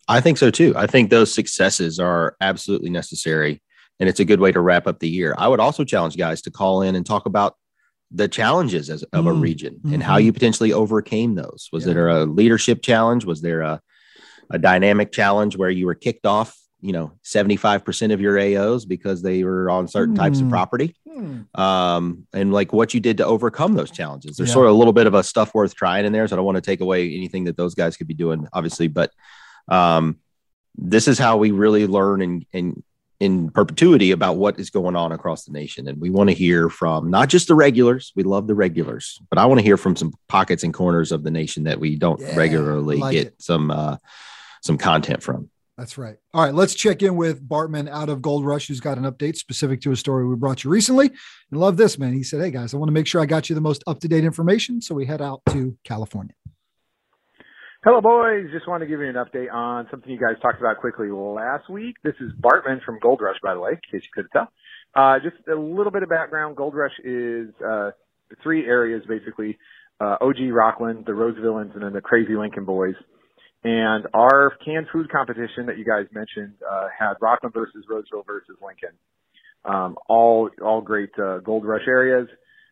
I 0.07 0.21
think 0.21 0.37
so 0.37 0.49
too. 0.49 0.73
I 0.75 0.87
think 0.87 1.09
those 1.09 1.33
successes 1.33 1.99
are 1.99 2.35
absolutely 2.39 2.89
necessary, 2.89 3.61
and 3.99 4.07
it's 4.07 4.19
a 4.19 4.25
good 4.25 4.39
way 4.39 4.51
to 4.51 4.61
wrap 4.61 4.87
up 4.87 4.99
the 4.99 5.09
year. 5.09 5.35
I 5.37 5.47
would 5.47 5.59
also 5.59 5.83
challenge 5.83 6.15
guys 6.17 6.41
to 6.43 6.51
call 6.51 6.81
in 6.81 6.95
and 6.95 7.05
talk 7.05 7.25
about 7.25 7.55
the 8.11 8.27
challenges 8.27 8.89
as, 8.89 9.03
of 9.03 9.25
a 9.27 9.31
Mm, 9.31 9.41
region 9.41 9.81
and 9.91 10.01
how 10.01 10.17
mhm. 10.17 10.23
you 10.25 10.33
potentially 10.33 10.71
overcame 10.71 11.35
those. 11.35 11.69
Was 11.73 11.85
Yeah. 11.85 11.93
there 11.93 12.07
a 12.09 12.25
leadership 12.25 12.81
challenge? 12.81 13.25
Was 13.25 13.41
there 13.41 13.61
a, 13.61 13.81
a 14.49 14.57
dynamic 14.57 15.11
challenge 15.11 15.57
where 15.57 15.69
you 15.69 15.85
were 15.85 15.95
kicked 15.95 16.25
off, 16.25 16.57
you 16.79 16.93
know, 16.93 17.11
75% 17.25 18.13
of 18.13 18.21
your 18.21 18.35
AOs 18.37 18.87
because 18.87 19.21
they 19.21 19.43
were 19.43 19.69
on 19.69 19.87
certain 19.89 20.15
types 20.15 20.39
of 20.39 20.45
Hmm. 20.45 20.49
property? 20.51 20.95
Hmm. 21.05 21.59
um, 21.59 22.27
and 22.31 22.53
like 22.53 22.71
what 22.71 22.93
you 22.93 22.99
did 22.99 23.17
to 23.17 23.25
overcome 23.25 23.73
those 23.73 23.89
challenges. 23.89 24.37
There's 24.37 24.49
Yeah. 24.49 24.53
sort 24.53 24.67
of 24.67 24.73
a 24.73 24.77
little 24.77 24.93
bit 24.93 25.07
of 25.07 25.15
a 25.15 25.23
stuff 25.23 25.53
worth 25.55 25.73
trying 25.73 26.05
in 26.05 26.13
there. 26.13 26.27
So 26.27 26.35
I 26.35 26.37
don't 26.37 26.45
want 26.45 26.57
to 26.57 26.61
take 26.61 26.79
away 26.79 27.11
anything 27.15 27.45
that 27.45 27.57
those 27.57 27.73
guys 27.73 27.97
could 27.97 28.07
be 28.07 28.13
doing, 28.13 28.47
obviously, 28.53 28.87
but 28.87 29.11
um, 29.67 30.17
this 30.77 31.07
is 31.07 31.17
how 31.17 31.37
we 31.37 31.49
really 31.51 31.87
learn 31.87 32.21
and, 32.21 32.45
in 32.53 32.83
in 33.19 33.49
perpetuity 33.49 34.11
about 34.11 34.37
what 34.37 34.59
is 34.59 34.69
going 34.69 34.95
on 34.95 35.11
across 35.11 35.45
the 35.45 35.51
nation. 35.51 35.87
And 35.87 35.99
we 35.99 36.09
want 36.09 36.29
to 36.29 36.35
hear 36.35 36.69
from 36.69 37.09
not 37.09 37.29
just 37.29 37.47
the 37.47 37.55
regulars. 37.55 38.11
We 38.15 38.23
love 38.23 38.45
the 38.47 38.53
regulars, 38.55 39.19
but 39.29 39.39
I 39.39 39.45
want 39.47 39.59
to 39.59 39.63
hear 39.63 39.77
from 39.77 39.95
some 39.95 40.13
pockets 40.27 40.63
and 40.63 40.73
corners 40.73 41.11
of 41.11 41.23
the 41.23 41.31
nation 41.31 41.63
that 41.63 41.79
we 41.79 41.95
don't 41.95 42.19
Yeah, 42.19 42.35
regularly 42.35 42.97
like 42.97 43.13
get 43.13 43.27
it. 43.27 43.41
some 43.41 43.71
uh, 43.71 43.97
some 44.61 44.77
content 44.77 45.23
from. 45.23 45.49
That's 45.77 45.97
right. 45.97 46.15
All 46.33 46.43
right, 46.43 46.53
let's 46.55 46.73
check 46.73 47.03
in 47.03 47.15
with 47.15 47.47
Bartman 47.47 47.87
out 47.87 48.09
of 48.09 48.19
Gold 48.21 48.43
Rush, 48.45 48.67
who's 48.67 48.79
got 48.79 48.97
an 48.97 49.03
update 49.03 49.35
specific 49.35 49.79
to 49.81 49.91
a 49.91 49.95
story 49.95 50.27
we 50.27 50.35
brought 50.35 50.63
you 50.63 50.71
recently. 50.71 51.11
And 51.51 51.59
love 51.59 51.77
this, 51.77 51.99
man. 51.99 52.13
He 52.13 52.23
said, 52.23 52.41
Hey 52.41 52.49
guys, 52.49 52.73
I 52.73 52.77
want 52.77 52.87
to 52.89 52.93
make 52.93 53.05
sure 53.05 53.21
I 53.21 53.27
got 53.27 53.47
you 53.49 53.53
the 53.55 53.61
most 53.61 53.83
up 53.85 53.99
to 53.99 54.07
date 54.07 54.23
information. 54.23 54.81
So 54.81 54.95
we 54.95 55.05
head 55.05 55.21
out 55.21 55.41
to 55.49 55.77
California. 55.83 56.33
Hello, 57.87 58.01
boys. 58.01 58.51
Just 58.51 58.67
wanted 58.67 58.83
to 58.83 58.89
give 58.89 58.99
you 58.99 59.07
an 59.07 59.15
update 59.15 59.49
on 59.49 59.87
something 59.89 60.11
you 60.11 60.19
guys 60.19 60.35
talked 60.41 60.59
about 60.59 60.75
quickly 60.81 61.09
last 61.09 61.69
week. 61.69 61.95
This 62.03 62.15
is 62.19 62.33
Bartman 62.33 62.83
from 62.83 62.99
Gold 62.99 63.21
Rush, 63.21 63.37
by 63.41 63.53
the 63.53 63.61
way, 63.61 63.71
in 63.71 63.77
case 63.77 64.05
you 64.05 64.09
couldn't 64.13 64.31
tell. 64.31 64.51
Uh, 64.93 65.19
just 65.23 65.37
a 65.47 65.55
little 65.55 65.93
bit 65.93 66.03
of 66.03 66.09
background. 66.09 66.57
Gold 66.57 66.75
Rush 66.75 66.91
is 67.01 67.47
uh, 67.65 67.91
three 68.43 68.65
areas, 68.65 69.03
basically. 69.07 69.57
Uh, 70.01 70.17
OG 70.19 70.51
Rocklin, 70.51 71.05
the 71.05 71.13
Rose 71.13 71.37
Villains, 71.41 71.71
and 71.75 71.83
then 71.83 71.93
the 71.93 72.01
Crazy 72.01 72.35
Lincoln 72.35 72.65
Boys. 72.65 72.95
And 73.63 74.05
our 74.13 74.51
canned 74.65 74.87
food 74.91 75.09
competition 75.09 75.67
that 75.67 75.77
you 75.77 75.85
guys 75.85 76.07
mentioned 76.11 76.55
uh, 76.69 76.87
had 76.91 77.13
Rocklin 77.21 77.53
versus 77.53 77.85
Roseville 77.89 78.23
versus 78.27 78.57
Lincoln. 78.61 78.97
Um, 79.63 79.95
all 80.09 80.49
all 80.61 80.81
great 80.81 81.11
uh, 81.17 81.37
Gold 81.37 81.63
Rush 81.63 81.87
areas. 81.87 82.27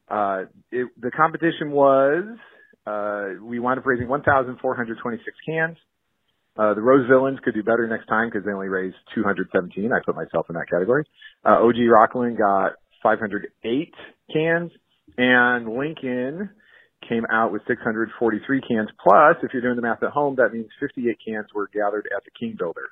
Uh, 0.10 0.43
it, 0.73 0.89
the 0.99 1.12
competition 1.12 1.71
was 1.71 2.36
uh, 2.85 3.41
we 3.41 3.59
wound 3.59 3.79
up 3.79 3.85
raising 3.85 4.07
1,426 4.07 5.37
cans. 5.45 5.77
Uh, 6.57 6.73
the 6.73 6.81
Rose 6.81 7.07
Villains 7.09 7.39
could 7.43 7.53
do 7.53 7.63
better 7.63 7.87
next 7.87 8.07
time 8.07 8.29
because 8.29 8.45
they 8.45 8.51
only 8.51 8.69
raised 8.69 8.95
217. 9.13 9.91
I 9.91 9.99
put 10.05 10.15
myself 10.15 10.45
in 10.49 10.55
that 10.55 10.69
category. 10.69 11.03
Uh, 11.43 11.59
OG 11.59 11.75
Rocklin 11.75 12.37
got 12.37 12.73
508 13.03 13.93
cans, 14.31 14.71
and 15.17 15.67
Lincoln 15.67 16.49
came 17.07 17.25
out 17.31 17.51
with 17.51 17.61
643 17.67 18.61
cans. 18.61 18.89
Plus, 19.03 19.35
if 19.43 19.51
you're 19.53 19.61
doing 19.61 19.75
the 19.75 19.81
math 19.81 20.01
at 20.01 20.11
home, 20.11 20.35
that 20.37 20.53
means 20.53 20.67
58 20.79 21.17
cans 21.25 21.47
were 21.53 21.69
gathered 21.73 22.07
at 22.15 22.23
the 22.23 22.31
King 22.39 22.55
Builder. 22.57 22.87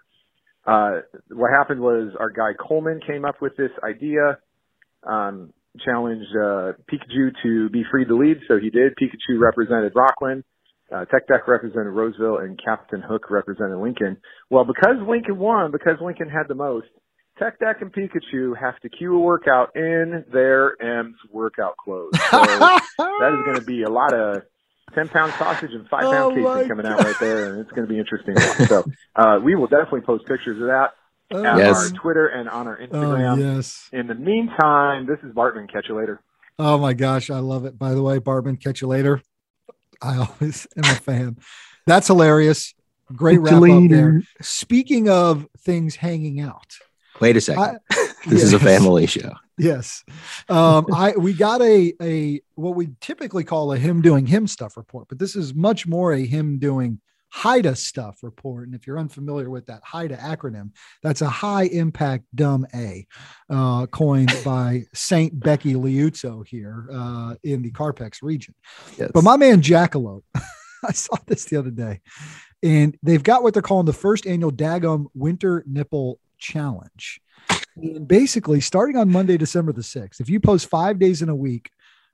Uh, 0.65 1.01
what 1.29 1.49
happened 1.49 1.81
was 1.81 2.13
our 2.19 2.29
guy 2.29 2.51
Coleman 2.59 3.01
came 3.05 3.25
up 3.25 3.41
with 3.41 3.55
this 3.57 3.71
idea. 3.83 4.39
Um, 5.03 5.53
challenged 5.79 6.29
uh, 6.35 6.73
Pikachu 6.91 7.31
to 7.43 7.69
be 7.69 7.83
free 7.89 8.05
to 8.05 8.15
lead, 8.15 8.37
so 8.47 8.57
he 8.59 8.69
did. 8.69 8.93
Pikachu 8.95 9.39
represented 9.39 9.93
Rocklin, 9.93 10.43
uh, 10.93 11.05
Tech 11.05 11.27
Deck 11.27 11.47
represented 11.47 11.93
Roseville, 11.93 12.37
and 12.37 12.59
Captain 12.63 13.01
Hook 13.01 13.29
represented 13.29 13.77
Lincoln. 13.77 14.17
Well, 14.49 14.65
because 14.65 14.97
Lincoln 15.07 15.37
won, 15.37 15.71
because 15.71 15.97
Lincoln 16.01 16.29
had 16.29 16.47
the 16.47 16.55
most, 16.55 16.87
Tech 17.39 17.59
Deck 17.59 17.81
and 17.81 17.91
Pikachu 17.91 18.55
have 18.59 18.79
to 18.81 18.89
cue 18.89 19.15
a 19.15 19.19
workout 19.19 19.75
in 19.75 20.23
their 20.31 20.79
M's 20.81 21.15
workout 21.31 21.77
clothes. 21.77 22.11
So 22.29 22.45
that 22.45 23.33
is 23.33 23.45
going 23.45 23.57
to 23.57 23.65
be 23.65 23.83
a 23.83 23.89
lot 23.89 24.13
of 24.13 24.43
10 24.93 25.09
pound 25.09 25.33
sausage 25.39 25.71
and 25.71 25.87
5 25.89 26.01
pound 26.01 26.15
Oh 26.15 26.55
casing 26.55 26.69
coming 26.69 26.85
out 26.85 27.03
right 27.03 27.19
there, 27.19 27.51
and 27.51 27.61
it's 27.61 27.71
going 27.71 27.87
to 27.87 27.91
be 27.91 27.97
interesting. 27.97 28.37
So 28.67 28.83
uh, 29.15 29.39
we 29.43 29.55
will 29.55 29.67
definitely 29.67 30.01
post 30.01 30.27
pictures 30.27 30.61
of 30.61 30.67
that 30.67 30.93
at 31.33 31.57
Yes. 31.57 31.75
our 31.77 31.89
Twitter 31.99 32.27
and 32.27 32.49
on 32.49 32.67
our 32.67 32.79
Oh, 32.81 32.85
Instagram. 32.87 33.55
yes. 33.55 33.89
In 33.91 34.07
the 34.07 34.15
meantime, 34.15 35.05
this 35.07 35.19
is 35.23 35.33
Bartman. 35.33 35.71
Catch 35.71 35.85
you 35.89 35.95
later. 35.97 36.21
Oh 36.59 36.77
my 36.77 36.93
gosh, 36.93 37.29
I 37.29 37.39
love 37.39 37.65
it. 37.65 37.77
By 37.79 37.93
the 37.93 38.01
way, 38.03 38.19
Bartman, 38.19 38.61
catch 38.61 38.81
you 38.81 38.87
later. 38.87 39.21
I 40.01 40.17
always 40.39 40.67
am 40.77 40.83
a 40.83 40.95
fan. 40.95 41.37
That's 41.87 42.07
hilarious. 42.07 42.73
Great 43.15 43.41
Catch 43.43 43.51
wrap 43.51 43.53
up 43.83 43.89
there. 43.89 44.21
Speaking 44.41 45.09
of 45.09 45.47
things 45.59 45.95
hanging 45.95 46.39
out, 46.39 46.73
Wait 47.19 47.37
a 47.37 47.41
second. 47.41 47.79
I- 47.91 48.07
this 48.27 48.41
is 48.43 48.53
a 48.53 48.59
family 48.59 49.05
show. 49.05 49.31
Yes. 49.57 50.03
Um, 50.49 50.87
I 50.93 51.11
we 51.17 51.33
got 51.33 51.61
a 51.61 51.93
a 52.01 52.41
what 52.55 52.75
we 52.75 52.89
typically 53.01 53.43
call 53.43 53.71
a 53.71 53.77
him 53.77 54.01
doing 54.01 54.25
him 54.25 54.47
stuff 54.47 54.77
report, 54.77 55.07
but 55.09 55.19
this 55.19 55.35
is 55.35 55.53
much 55.53 55.85
more 55.85 56.11
a 56.13 56.25
him 56.25 56.57
doing 56.57 57.01
HIDA 57.33 57.75
stuff 57.75 58.19
report. 58.21 58.67
And 58.67 58.75
if 58.75 58.85
you're 58.85 58.99
unfamiliar 58.99 59.49
with 59.49 59.65
that 59.65 59.81
HIDA 59.83 60.17
acronym, 60.17 60.71
that's 61.01 61.21
a 61.21 61.29
high 61.29 61.63
impact 61.63 62.25
dumb 62.35 62.65
A, 62.75 63.07
uh, 63.49 63.87
coined 63.87 64.33
by 64.45 64.83
Saint 64.93 65.39
Becky 65.39 65.73
Liuzzo 65.73 66.45
here 66.45 66.87
uh, 66.91 67.35
in 67.43 67.61
the 67.61 67.71
Carpex 67.71 68.21
region. 68.21 68.53
Yes. 68.97 69.11
But 69.13 69.23
my 69.23 69.37
man 69.37 69.61
Jackalope, 69.61 70.23
I 70.35 70.91
saw 70.91 71.17
this 71.25 71.45
the 71.45 71.57
other 71.57 71.71
day, 71.71 72.01
and 72.61 72.97
they've 73.01 73.23
got 73.23 73.41
what 73.41 73.53
they're 73.53 73.63
calling 73.63 73.85
the 73.85 73.93
first 73.93 74.27
annual 74.27 74.51
Dagum 74.51 75.05
Winter 75.13 75.63
Nipple 75.65 76.19
Challenge. 76.37 77.19
And 77.75 78.07
basically, 78.07 78.61
starting 78.61 78.97
on 78.97 79.11
Monday, 79.11 79.37
December 79.37 79.73
the 79.73 79.81
6th, 79.81 80.19
if 80.19 80.29
you 80.29 80.39
post 80.39 80.69
five 80.69 80.99
days 80.99 81.21
in 81.21 81.29
a 81.29 81.35
week 81.35 81.71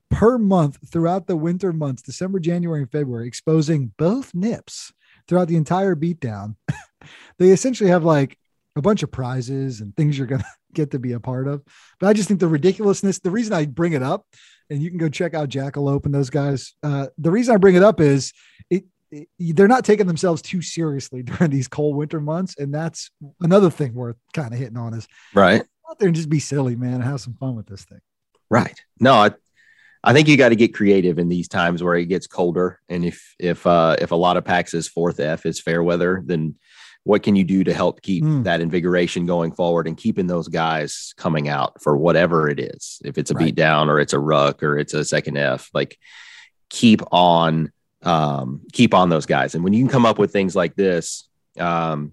per 0.09 0.37
month 0.37 0.77
throughout 0.89 1.27
the 1.27 1.35
winter 1.35 1.73
months, 1.73 2.01
December, 2.01 2.39
January, 2.39 2.81
and 2.81 2.91
February, 2.91 3.27
exposing 3.27 3.91
both 3.97 4.33
nips 4.33 4.93
throughout 5.29 5.47
the 5.47 5.55
entire 5.55 5.95
beatdown. 5.95 6.55
they 7.39 7.51
essentially 7.51 7.89
have 7.89 8.03
like 8.03 8.37
a 8.75 8.81
bunch 8.81 9.03
of 9.03 9.11
prizes 9.11 9.79
and 9.79 9.95
things 9.95 10.17
you're 10.17 10.27
going 10.27 10.41
to 10.41 10.47
get 10.73 10.91
to 10.91 10.99
be 10.99 11.13
a 11.13 11.19
part 11.19 11.47
of. 11.47 11.63
But 11.99 12.07
I 12.07 12.13
just 12.13 12.27
think 12.27 12.39
the 12.39 12.47
ridiculousness, 12.47 13.19
the 13.19 13.31
reason 13.31 13.53
I 13.53 13.65
bring 13.65 13.93
it 13.93 14.03
up, 14.03 14.25
and 14.69 14.81
you 14.81 14.89
can 14.89 14.99
go 14.99 15.09
check 15.09 15.33
out 15.33 15.49
Jackalope 15.49 16.05
and 16.05 16.13
those 16.13 16.29
guys. 16.29 16.75
Uh, 16.83 17.07
the 17.17 17.31
reason 17.31 17.53
I 17.53 17.57
bring 17.57 17.75
it 17.75 17.83
up 17.83 18.01
is 18.01 18.33
it, 18.69 18.85
it, 19.11 19.27
they're 19.39 19.67
not 19.67 19.85
taking 19.85 20.07
themselves 20.07 20.41
too 20.41 20.61
seriously 20.61 21.23
during 21.23 21.51
these 21.51 21.67
cold 21.67 21.95
winter 21.95 22.19
months. 22.19 22.55
And 22.57 22.73
that's 22.73 23.09
another 23.39 23.69
thing 23.69 23.93
worth 23.93 24.17
kind 24.33 24.53
of 24.53 24.59
hitting 24.59 24.77
on 24.77 24.93
is 24.93 25.07
right 25.33 25.63
out 25.89 25.97
there 25.97 26.07
and 26.07 26.15
just 26.15 26.29
be 26.29 26.39
silly, 26.39 26.75
man, 26.75 26.95
and 26.95 27.03
have 27.03 27.21
some 27.21 27.35
fun 27.39 27.55
with 27.55 27.67
this 27.67 27.83
thing. 27.85 28.01
Right. 28.49 28.79
No, 28.99 29.13
I, 29.13 29.31
I 30.03 30.13
think 30.13 30.27
you 30.27 30.37
got 30.37 30.49
to 30.49 30.55
get 30.55 30.73
creative 30.73 31.19
in 31.19 31.27
these 31.29 31.47
times 31.47 31.83
where 31.83 31.95
it 31.95 32.05
gets 32.05 32.25
colder. 32.27 32.79
And 32.87 33.03
if, 33.03 33.35
if, 33.37 33.67
uh, 33.67 33.95
if 33.99 34.11
a 34.11 34.15
lot 34.15 34.37
of 34.37 34.45
PAX's 34.45 34.87
fourth 34.87 35.19
F 35.19 35.45
is 35.45 35.59
fair 35.59 35.83
weather, 35.83 36.21
then 36.25 36.55
what 37.03 37.23
can 37.23 37.35
you 37.35 37.43
do 37.43 37.63
to 37.63 37.73
help 37.73 38.01
keep 38.01 38.23
Mm. 38.23 38.43
that 38.43 38.61
invigoration 38.61 39.25
going 39.25 39.51
forward 39.51 39.87
and 39.87 39.97
keeping 39.97 40.27
those 40.27 40.47
guys 40.47 41.13
coming 41.17 41.49
out 41.49 41.81
for 41.81 41.97
whatever 41.97 42.49
it 42.49 42.59
is 42.59 43.01
if 43.03 43.17
it's 43.17 43.31
a 43.31 43.33
Right. 43.33 43.45
beat 43.45 43.55
down 43.55 43.89
or 43.89 43.99
it's 43.99 44.13
a 44.13 44.19
ruck 44.19 44.61
or 44.63 44.77
it's 44.77 44.93
a 44.93 45.03
second 45.05 45.37
f 45.37 45.69
like 45.73 45.97
keep 46.69 47.01
on 47.11 47.71
um 48.03 48.61
keep 48.73 48.93
on 48.93 49.09
those 49.09 49.25
guys 49.25 49.55
and 49.55 49.63
when 49.63 49.73
you 49.73 49.83
can 49.83 49.91
come 49.91 50.05
up 50.05 50.19
with 50.19 50.31
things 50.31 50.55
like 50.55 50.75
this 50.75 51.27
um 51.57 52.11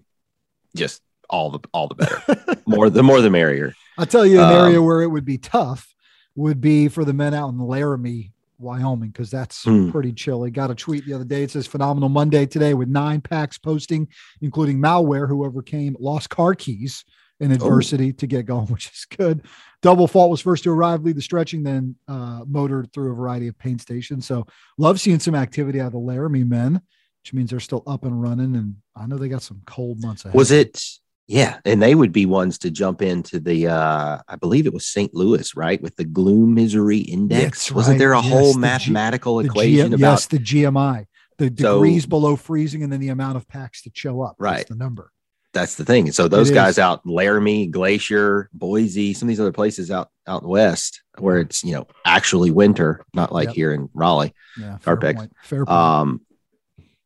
just 0.75 1.01
all 1.29 1.51
the 1.51 1.59
all 1.73 1.87
the 1.89 1.95
better 1.95 2.21
more 2.65 2.89
the 2.89 3.03
more 3.03 3.21
the 3.21 3.29
merrier 3.29 3.73
I'll 3.97 4.05
tell 4.05 4.25
you 4.25 4.39
an 4.39 4.45
Um, 4.45 4.51
area 4.53 4.81
where 4.81 5.01
it 5.01 5.07
would 5.07 5.25
be 5.25 5.37
tough 5.37 5.93
would 6.37 6.61
be 6.61 6.87
for 6.87 7.03
the 7.03 7.13
men 7.13 7.33
out 7.33 7.49
in 7.49 7.59
Laramie, 7.59 8.31
Wyoming, 8.59 9.09
because 9.09 9.29
that's 9.29 9.63
Hmm. 9.65 9.89
pretty 9.91 10.13
chilly. 10.13 10.49
Got 10.51 10.71
a 10.71 10.75
tweet 10.75 11.05
the 11.05 11.13
other 11.13 11.25
day. 11.25 11.43
It 11.43 11.51
says 11.51 11.67
phenomenal 11.67 12.09
Monday 12.09 12.45
today 12.45 12.73
with 12.73 12.87
nine 12.87 13.21
packs 13.21 13.57
posting, 13.57 14.07
including 14.41 14.79
malware, 14.79 15.27
who 15.27 15.43
overcame 15.45 15.95
lost 15.99 16.29
car 16.29 16.55
keys 16.55 17.03
in 17.39 17.51
adversity 17.51 18.11
to 18.13 18.25
get 18.25 18.45
going, 18.47 18.65
which 18.73 18.87
is 18.91 19.05
good. 19.17 19.43
Double 19.83 20.07
fault 20.07 20.31
was 20.31 20.41
first 20.41 20.63
to 20.63 20.71
arrive, 20.71 21.03
lead 21.03 21.15
the 21.17 21.21
stretching, 21.21 21.61
then 21.63 21.95
uh, 22.07 22.43
motored 22.47 22.91
through 22.93 23.11
a 23.11 23.15
variety 23.15 23.47
of 23.47 23.57
paint 23.59 23.81
stations. 23.81 24.25
So 24.25 24.47
love 24.79 24.99
seeing 24.99 25.19
some 25.19 25.35
activity 25.35 25.79
out 25.79 25.87
of 25.87 25.91
the 25.93 25.99
Laramie 25.99 26.43
men, 26.43 26.81
which 27.23 27.33
means 27.33 27.51
they're 27.51 27.59
still 27.59 27.83
up 27.85 28.05
and 28.05 28.19
running. 28.21 28.55
And 28.55 28.77
I 28.95 29.05
know 29.05 29.17
they 29.17 29.29
got 29.29 29.43
some 29.43 29.61
cold 29.67 30.01
months 30.01 30.25
ahead. 30.25 30.35
was 30.35 30.49
it 30.51 30.83
yeah 31.27 31.59
and 31.65 31.81
they 31.81 31.93
would 31.95 32.11
be 32.11 32.25
ones 32.25 32.57
to 32.57 32.71
jump 32.71 33.01
into 33.01 33.39
the 33.39 33.67
uh 33.67 34.17
i 34.27 34.35
believe 34.37 34.65
it 34.65 34.73
was 34.73 34.85
st 34.85 35.13
louis 35.13 35.55
right 35.55 35.81
with 35.81 35.95
the 35.97 36.05
gloom 36.05 36.53
misery 36.53 36.99
index 36.99 37.65
That's 37.65 37.71
wasn't 37.71 37.95
right. 37.95 37.99
there 37.99 38.13
a 38.13 38.21
Yes, 38.21 38.31
whole 38.31 38.53
the 38.53 38.59
mathematical 38.59 39.37
the 39.37 39.45
equation 39.45 39.89
G- 39.89 39.95
about 39.95 40.11
yes, 40.11 40.25
the 40.27 40.39
GMI, 40.39 41.05
the 41.37 41.53
So- 41.59 41.75
degrees 41.75 42.05
below 42.05 42.35
freezing, 42.35 42.81
and 42.83 42.91
then 42.91 42.99
the 42.99 43.09
amount 43.09 43.35
of 43.37 43.47
packs 43.47 43.81
that 43.83 43.95
show 43.97 44.21
up. 44.21 44.35
That's 44.39 44.41
Right. 44.41 44.67
the 44.67 44.75
number. 44.75 45.11
that's 45.53 45.75
the 45.75 45.85
thing. 45.85 46.11
So 46.11 46.27
those 46.27 46.49
It 46.51 46.53
guys 46.53 46.73
is. 46.75 46.79
out 46.79 47.01
Laramie, 47.05 47.65
Glacier, 47.67 48.47
Boise, 48.53 49.13
some 49.13 49.27
of 49.27 49.29
these 49.29 49.39
other 49.39 49.51
places 49.51 49.89
out 49.91 50.09
out 50.27 50.45
west 50.45 51.01
where 51.17 51.39
it's 51.39 51.63
you 51.63 51.73
know 51.73 51.87
actually 52.05 52.51
winter, 52.51 53.03
not 53.13 53.31
like 53.33 53.47
Yep. 53.49 53.55
here 53.55 53.71
in 53.73 53.89
Raleigh. 53.93 54.33
Yeah, 54.59 54.77
fair 54.77 54.95
Carpex. 54.97 55.15
point. 55.15 55.31
Fair 55.43 55.65
point. 55.65 55.77
Um, 55.77 56.21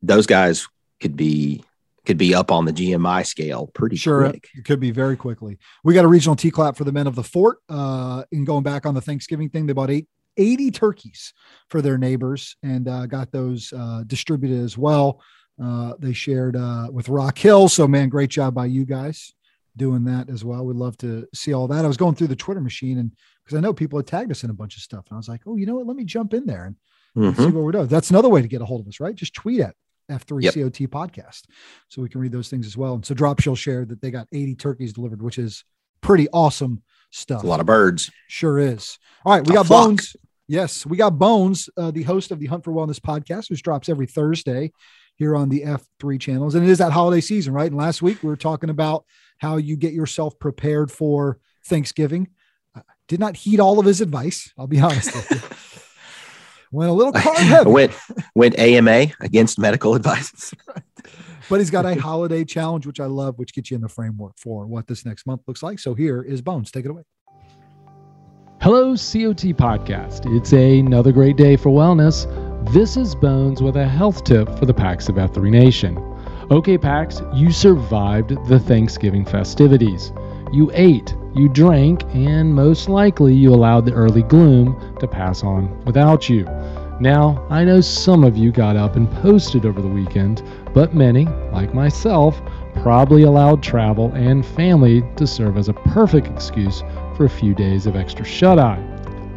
those 0.01 0.25
guys 0.27 0.67
could 0.99 1.15
be 1.15 1.63
could 2.05 2.17
be 2.17 2.33
up 2.33 2.51
on 2.51 2.65
the 2.65 2.73
GMI 2.73 3.25
scale 3.25 3.67
pretty 3.67 3.95
sure, 3.95 4.29
quick. 4.29 4.47
it 4.55 4.65
could 4.65 4.79
be 4.79 4.91
very 4.91 5.15
quickly. 5.15 5.57
We 5.83 5.93
got 5.93 6.05
a 6.05 6.07
regional 6.07 6.35
T 6.35 6.51
clap 6.51 6.75
for 6.75 6.83
the 6.83 6.91
men 6.91 7.07
of 7.07 7.15
the 7.15 7.23
fort. 7.23 7.59
Uh, 7.69 8.23
in 8.31 8.45
going 8.45 8.63
back 8.63 8.85
on 8.85 8.93
the 8.93 9.01
Thanksgiving 9.01 9.49
thing, 9.49 9.67
they 9.67 9.73
bought 9.73 9.91
eight, 9.91 10.07
80 10.37 10.71
turkeys 10.71 11.33
for 11.69 11.81
their 11.81 11.97
neighbors 11.97 12.55
and 12.63 12.87
uh, 12.87 13.05
got 13.05 13.31
those 13.31 13.71
uh, 13.73 14.03
distributed 14.07 14.63
as 14.63 14.77
well. 14.77 15.21
Uh, 15.61 15.93
they 15.99 16.13
shared 16.13 16.55
uh, 16.55 16.87
with 16.91 17.09
Rock 17.09 17.37
Hill. 17.37 17.69
So, 17.69 17.87
man, 17.87 18.09
great 18.09 18.31
job 18.31 18.55
by 18.55 18.65
you 18.65 18.85
guys 18.85 19.33
doing 19.77 20.03
that 20.05 20.29
as 20.29 20.43
well. 20.43 20.65
We'd 20.65 20.75
love 20.75 20.97
to 20.97 21.27
see 21.33 21.53
all 21.53 21.67
that. 21.67 21.85
I 21.85 21.87
was 21.87 21.97
going 21.97 22.15
through 22.15 22.27
the 22.27 22.35
Twitter 22.35 22.61
machine 22.61 22.97
and 22.97 23.11
because 23.43 23.57
I 23.57 23.61
know 23.61 23.73
people 23.73 23.99
had 23.99 24.07
tagged 24.07 24.31
us 24.31 24.43
in 24.43 24.49
a 24.49 24.53
bunch 24.53 24.75
of 24.75 24.81
stuff. 24.81 25.05
And 25.09 25.15
I 25.15 25.17
was 25.17 25.29
like, 25.29 25.41
oh, 25.45 25.55
you 25.55 25.65
know 25.65 25.75
what? 25.75 25.87
Let 25.87 25.97
me 25.97 26.05
jump 26.05 26.33
in 26.33 26.45
there 26.45 26.65
and 26.65 26.75
and 27.15 27.35
see 27.35 27.45
what 27.45 27.63
we're 27.63 27.73
doing. 27.73 27.87
That's 27.87 28.09
another 28.09 28.29
way 28.29 28.41
to 28.41 28.47
get 28.47 28.61
a 28.61 28.65
hold 28.65 28.81
of 28.81 28.87
us, 28.87 29.01
right? 29.01 29.13
Just 29.13 29.33
tweet 29.33 29.59
at 29.59 29.75
Yep. 30.11 30.27
F3COT 30.27 30.87
podcast. 30.87 31.43
So 31.89 32.01
we 32.01 32.09
can 32.09 32.21
read 32.21 32.31
those 32.31 32.49
things 32.49 32.65
as 32.65 32.77
well. 32.77 32.95
And 32.95 33.05
so 33.05 33.13
Dropshill 33.13 33.57
shared 33.57 33.89
that 33.89 34.01
they 34.01 34.11
got 34.11 34.27
80 34.31 34.55
turkeys 34.55 34.93
delivered, 34.93 35.21
which 35.21 35.37
is 35.37 35.63
pretty 36.01 36.27
awesome 36.29 36.81
stuff. 37.11 37.39
It's 37.39 37.45
a 37.45 37.47
lot 37.47 37.59
of 37.59 37.65
birds. 37.65 38.11
Sure 38.27 38.59
is. 38.59 38.97
All 39.25 39.33
right. 39.33 39.47
We 39.47 39.53
got. 39.53 39.67
Bones. 39.67 40.15
Yes. 40.47 40.85
We 40.85 40.97
got 40.97 41.17
Bones, 41.17 41.69
uh, 41.77 41.91
the 41.91 42.03
host 42.03 42.31
of 42.31 42.39
the 42.39 42.47
Hunt 42.47 42.63
for 42.63 42.73
Wellness 42.73 42.99
podcast, 42.99 43.49
which 43.49 43.63
drops 43.63 43.87
every 43.87 44.05
Thursday 44.05 44.71
here 45.15 45.35
on 45.35 45.49
the 45.49 45.61
F3 45.61 46.19
channels. 46.19 46.55
And 46.55 46.65
it 46.65 46.69
is 46.69 46.79
that 46.79 46.91
holiday 46.91 47.21
season, 47.21 47.53
right? 47.53 47.69
And 47.69 47.77
last 47.79 48.01
week 48.01 48.23
we 48.23 48.29
were 48.29 48.35
talking 48.35 48.69
about 48.69 49.05
how 49.37 49.57
you 49.57 49.77
get 49.77 49.93
yourself 49.93 50.37
prepared 50.39 50.91
for 50.91 51.39
Thanksgiving. 51.65 52.27
I 52.75 52.81
did 53.07 53.19
not 53.19 53.35
heed 53.37 53.59
all 53.59 53.79
of 53.79 53.85
his 53.85 54.01
advice. 54.01 54.51
I'll 54.57 54.67
be 54.67 54.79
honest 54.79 55.13
with 55.13 55.31
you. 55.31 55.57
Went 56.71 56.89
a 56.89 56.93
little 56.93 57.11
carb 57.11 57.35
heavy. 57.35 57.69
went 57.69 57.91
went 58.33 58.57
AMA 58.57 59.07
against 59.19 59.59
medical 59.59 59.93
advice. 59.93 60.53
but 61.49 61.59
he's 61.59 61.69
got 61.69 61.85
a 61.85 61.99
holiday 61.99 62.45
challenge, 62.45 62.87
which 62.87 62.99
I 62.99 63.07
love, 63.07 63.37
which 63.37 63.53
gets 63.53 63.71
you 63.71 63.75
in 63.75 63.81
the 63.81 63.89
framework 63.89 64.37
for 64.37 64.65
what 64.65 64.87
this 64.87 65.05
next 65.05 65.27
month 65.27 65.41
looks 65.47 65.61
like. 65.61 65.79
So 65.79 65.93
here 65.93 66.21
is 66.21 66.41
Bones. 66.41 66.71
Take 66.71 66.85
it 66.85 66.91
away. 66.91 67.03
Hello, 68.61 68.91
COT 68.91 69.57
Podcast. 69.57 70.33
It's 70.37 70.53
another 70.53 71.11
great 71.11 71.35
day 71.35 71.57
for 71.57 71.69
wellness. 71.69 72.25
This 72.71 72.95
is 72.95 73.15
Bones 73.15 73.61
with 73.61 73.75
a 73.75 73.87
health 73.87 74.23
tip 74.23 74.47
for 74.59 74.65
the 74.65 74.73
PAX 74.73 75.09
of 75.09 75.15
F3 75.15 75.49
Nation. 75.49 75.97
Okay, 76.51 76.77
PAX, 76.77 77.21
you 77.33 77.51
survived 77.51 78.29
the 78.47 78.59
Thanksgiving 78.59 79.25
festivities. 79.25 80.11
You 80.53 80.69
ate, 80.73 81.15
you 81.33 81.49
drank, 81.49 82.03
and 82.13 82.53
most 82.53 82.87
likely 82.87 83.33
you 83.33 83.53
allowed 83.53 83.85
the 83.85 83.93
early 83.93 84.21
gloom 84.21 84.95
to 84.99 85.07
pass 85.07 85.43
on 85.43 85.83
without 85.85 86.29
you. 86.29 86.45
Now, 87.01 87.43
I 87.49 87.63
know 87.63 87.81
some 87.81 88.23
of 88.23 88.37
you 88.37 88.51
got 88.51 88.75
up 88.75 88.95
and 88.95 89.09
posted 89.09 89.65
over 89.65 89.81
the 89.81 89.87
weekend, 89.87 90.43
but 90.71 90.93
many, 90.93 91.25
like 91.51 91.73
myself, 91.73 92.39
probably 92.83 93.23
allowed 93.23 93.63
travel 93.63 94.11
and 94.13 94.45
family 94.45 95.03
to 95.15 95.25
serve 95.25 95.57
as 95.57 95.67
a 95.67 95.73
perfect 95.73 96.27
excuse 96.27 96.83
for 97.17 97.25
a 97.25 97.29
few 97.29 97.55
days 97.55 97.87
of 97.87 97.95
extra 97.95 98.23
shut 98.23 98.59
eye. 98.59 98.79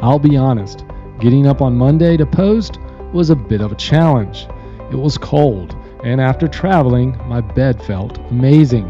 I'll 0.01 0.19
be 0.19 0.37
honest, 0.37 0.85
getting 1.21 1.47
up 1.47 1.63
on 1.63 1.75
Monday 1.75 2.19
to 2.19 2.27
post 2.27 2.79
was 3.15 3.31
a 3.31 3.35
bit 3.35 3.63
of 3.63 3.73
a 3.73 3.77
challenge. 3.77 4.47
It 4.93 4.97
was 4.97 5.17
cold, 5.17 5.75
and 6.05 6.21
after 6.21 6.47
traveling, 6.47 7.17
my 7.27 7.41
bed 7.41 7.83
felt 7.83 8.19
amazing. 8.31 8.87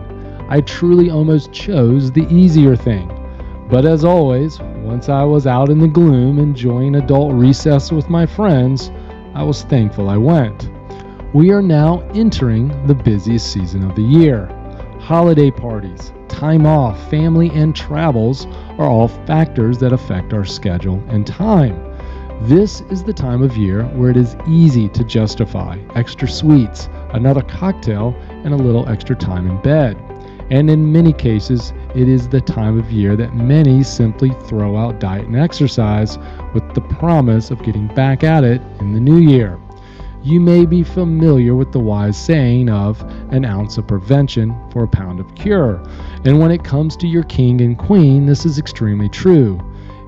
I 0.48 0.62
truly 0.62 1.10
almost 1.10 1.52
chose 1.52 2.10
the 2.10 2.26
easier 2.28 2.74
thing. 2.74 3.08
But 3.70 3.84
as 3.84 4.04
always, 4.04 4.58
once 4.84 5.08
I 5.08 5.24
was 5.24 5.46
out 5.46 5.70
in 5.70 5.78
the 5.78 5.88
gloom 5.88 6.38
enjoying 6.38 6.96
adult 6.96 7.32
recess 7.32 7.90
with 7.90 8.10
my 8.10 8.26
friends, 8.26 8.90
I 9.34 9.42
was 9.42 9.62
thankful 9.62 10.10
I 10.10 10.18
went. 10.18 10.68
We 11.32 11.52
are 11.52 11.62
now 11.62 12.00
entering 12.14 12.68
the 12.86 12.94
busiest 12.94 13.50
season 13.50 13.82
of 13.82 13.96
the 13.96 14.02
year. 14.02 14.46
Holiday 15.00 15.50
parties, 15.50 16.12
time 16.28 16.66
off, 16.66 17.10
family, 17.10 17.48
and 17.54 17.74
travels 17.74 18.44
are 18.78 18.86
all 18.86 19.08
factors 19.08 19.78
that 19.78 19.94
affect 19.94 20.34
our 20.34 20.44
schedule 20.44 21.02
and 21.08 21.26
time. 21.26 21.82
This 22.42 22.82
is 22.90 23.02
the 23.02 23.14
time 23.14 23.42
of 23.42 23.56
year 23.56 23.84
where 23.94 24.10
it 24.10 24.18
is 24.18 24.36
easy 24.46 24.90
to 24.90 25.02
justify 25.02 25.78
extra 25.94 26.28
sweets, 26.28 26.90
another 27.14 27.42
cocktail, 27.42 28.14
and 28.28 28.52
a 28.52 28.56
little 28.58 28.86
extra 28.86 29.16
time 29.16 29.48
in 29.48 29.62
bed. 29.62 29.96
And 30.50 30.68
in 30.68 30.92
many 30.92 31.14
cases, 31.14 31.72
it 31.94 32.08
is 32.08 32.28
the 32.28 32.40
time 32.40 32.78
of 32.78 32.90
year 32.90 33.14
that 33.16 33.34
many 33.34 33.82
simply 33.84 34.30
throw 34.46 34.76
out 34.76 34.98
diet 34.98 35.26
and 35.26 35.36
exercise 35.36 36.18
with 36.52 36.74
the 36.74 36.80
promise 36.80 37.50
of 37.50 37.62
getting 37.62 37.86
back 37.94 38.24
at 38.24 38.42
it 38.42 38.60
in 38.80 38.92
the 38.92 39.00
new 39.00 39.18
year. 39.18 39.60
You 40.22 40.40
may 40.40 40.66
be 40.66 40.82
familiar 40.82 41.54
with 41.54 41.70
the 41.70 41.78
wise 41.78 42.16
saying 42.16 42.68
of 42.68 43.00
an 43.30 43.44
ounce 43.44 43.78
of 43.78 43.86
prevention 43.86 44.56
for 44.70 44.84
a 44.84 44.88
pound 44.88 45.20
of 45.20 45.34
cure. 45.34 45.82
And 46.24 46.40
when 46.40 46.50
it 46.50 46.64
comes 46.64 46.96
to 46.96 47.06
your 47.06 47.24
king 47.24 47.60
and 47.60 47.78
queen, 47.78 48.26
this 48.26 48.44
is 48.44 48.58
extremely 48.58 49.08
true. 49.08 49.60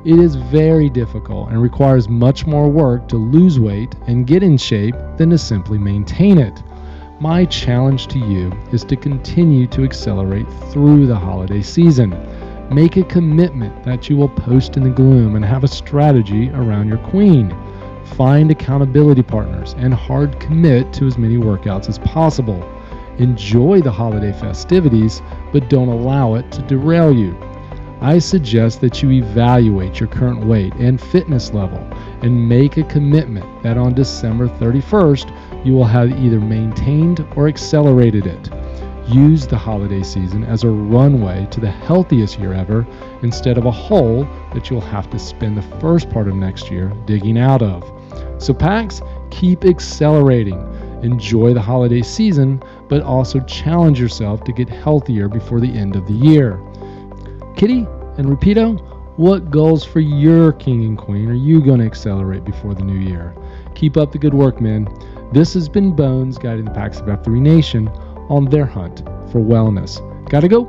It 0.07 0.19
is 0.19 0.35
very 0.35 0.89
difficult 0.89 1.51
and 1.51 1.61
requires 1.61 2.09
much 2.09 2.47
more 2.47 2.69
work 2.69 3.09
to 3.09 3.17
lose 3.17 3.61
weight 3.61 3.95
and 4.07 4.27
get 4.27 4.43
in 4.43 4.57
shape 4.57 4.95
than 5.19 5.31
to 5.31 5.39
simply 5.39 5.79
maintain 5.79 6.39
it. 6.39 6.63
My 7.19 7.47
challenge 7.47 8.09
to 8.09 8.19
you 8.19 8.53
is 8.73 8.85
to 8.85 8.95
continue 8.95 9.67
to 9.69 9.85
accelerate 9.85 10.47
through 10.71 11.07
the 11.07 11.17
holiday 11.17 11.63
season. 11.63 12.11
Make 12.71 12.99
a 12.99 13.05
commitment 13.05 13.85
that 13.85 14.11
you 14.11 14.19
will 14.19 14.29
post 14.29 14.77
in 14.77 14.83
the 14.83 14.91
gloom 14.91 15.35
and 15.35 15.43
have 15.43 15.65
a 15.65 15.69
strategy 15.69 16.51
around 16.51 16.89
your 16.89 16.99
queen. 16.99 17.57
Find 18.17 18.51
accountability 18.51 19.23
partners 19.23 19.75
and 19.79 19.95
hard 19.95 20.39
commit 20.41 20.93
to 20.93 21.07
as 21.07 21.17
many 21.17 21.39
workouts 21.39 21.89
as 21.89 21.99
possible. 22.01 22.63
Enjoy 23.17 23.81
the 23.81 23.91
holiday 23.91 24.35
festivities, 24.35 25.23
but 25.55 25.71
don't 25.71 25.89
allow 25.89 26.35
it 26.35 26.53
to 26.53 26.61
derail 26.63 27.17
you. 27.17 27.35
I 28.03 28.19
suggest 28.19 28.83
that 28.83 29.03
you 29.03 29.11
evaluate 29.11 30.01
your 30.01 30.11
current 30.11 30.45
weight 30.45 30.75
and 30.75 31.01
fitness 31.01 31.55
level 31.55 31.79
and 32.21 32.47
make 32.47 32.77
a 32.77 32.85
commitment 32.85 33.63
that 33.63 33.79
on 33.79 33.95
December 33.95 34.49
31st 34.49 35.31
you 35.67 35.73
will 35.73 35.85
have 35.85 36.13
either 36.13 36.39
maintained 36.39 37.27
or 37.35 37.49
accelerated 37.49 38.25
it. 38.25 38.51
Use 39.09 39.49
the 39.49 39.59
holiday 39.59 40.03
season 40.03 40.45
as 40.45 40.63
a 40.63 40.71
runway 40.71 41.47
to 41.51 41.61
the 41.61 41.71
healthiest 41.71 42.39
year 42.39 42.53
ever 42.53 42.87
instead 43.23 43.59
of 43.59 43.67
a 43.67 43.71
hole 43.71 44.25
that 44.55 44.71
you'll 44.71 44.81
have 44.81 45.11
to 45.11 45.19
spend 45.19 45.59
the 45.59 45.81
first 45.81 46.09
part 46.09 46.29
of 46.29 46.37
next 46.37 46.71
year 46.71 46.93
digging 47.05 47.37
out 47.37 47.63
of. 47.63 47.83
So, 48.41 48.55
PAX, 48.55 49.03
keep 49.31 49.65
accelerating. 49.65 50.59
Enjoy 51.03 51.53
the 51.53 51.61
holiday 51.61 52.03
season, 52.03 52.63
but 52.89 53.03
also 53.03 53.41
challenge 53.41 54.01
yourself 54.01 54.45
to 54.45 54.53
get 54.53 54.69
healthier 54.69 55.29
before 55.29 55.61
the 55.61 55.71
end 55.71 55.97
of 55.97 56.07
the 56.07 56.15
year. 56.15 56.61
Kitty 57.57 57.87
and 58.19 58.27
Rapido, 58.27 58.79
what 59.17 59.51
goals 59.51 59.85
for 59.85 60.01
your 60.01 60.53
king 60.53 60.85
and 60.85 60.99
queen 60.99 61.29
are 61.29 61.35
you 61.35 61.61
going 61.61 61.81
to 61.81 61.87
accelerate 61.87 62.45
before 62.45 62.75
the 62.75 62.85
new 62.85 62.99
year? 62.99 63.35
Keep 63.75 63.97
up 63.97 64.13
the 64.13 64.19
good 64.19 64.35
work, 64.35 64.61
man. 64.61 64.89
This 65.33 65.55
has 65.55 65.69
been 65.69 65.95
Bones 65.95 66.39
guiding 66.39 66.65
the 66.65 66.71
PAX 66.71 67.01
of 67.01 67.07
F3 67.07 67.41
Nation 67.41 67.89
on 68.29 68.45
their 68.45 68.65
hunt 68.65 69.01
for 69.31 69.41
wellness. 69.41 70.01
Gotta 70.31 70.49
go. 70.49 70.61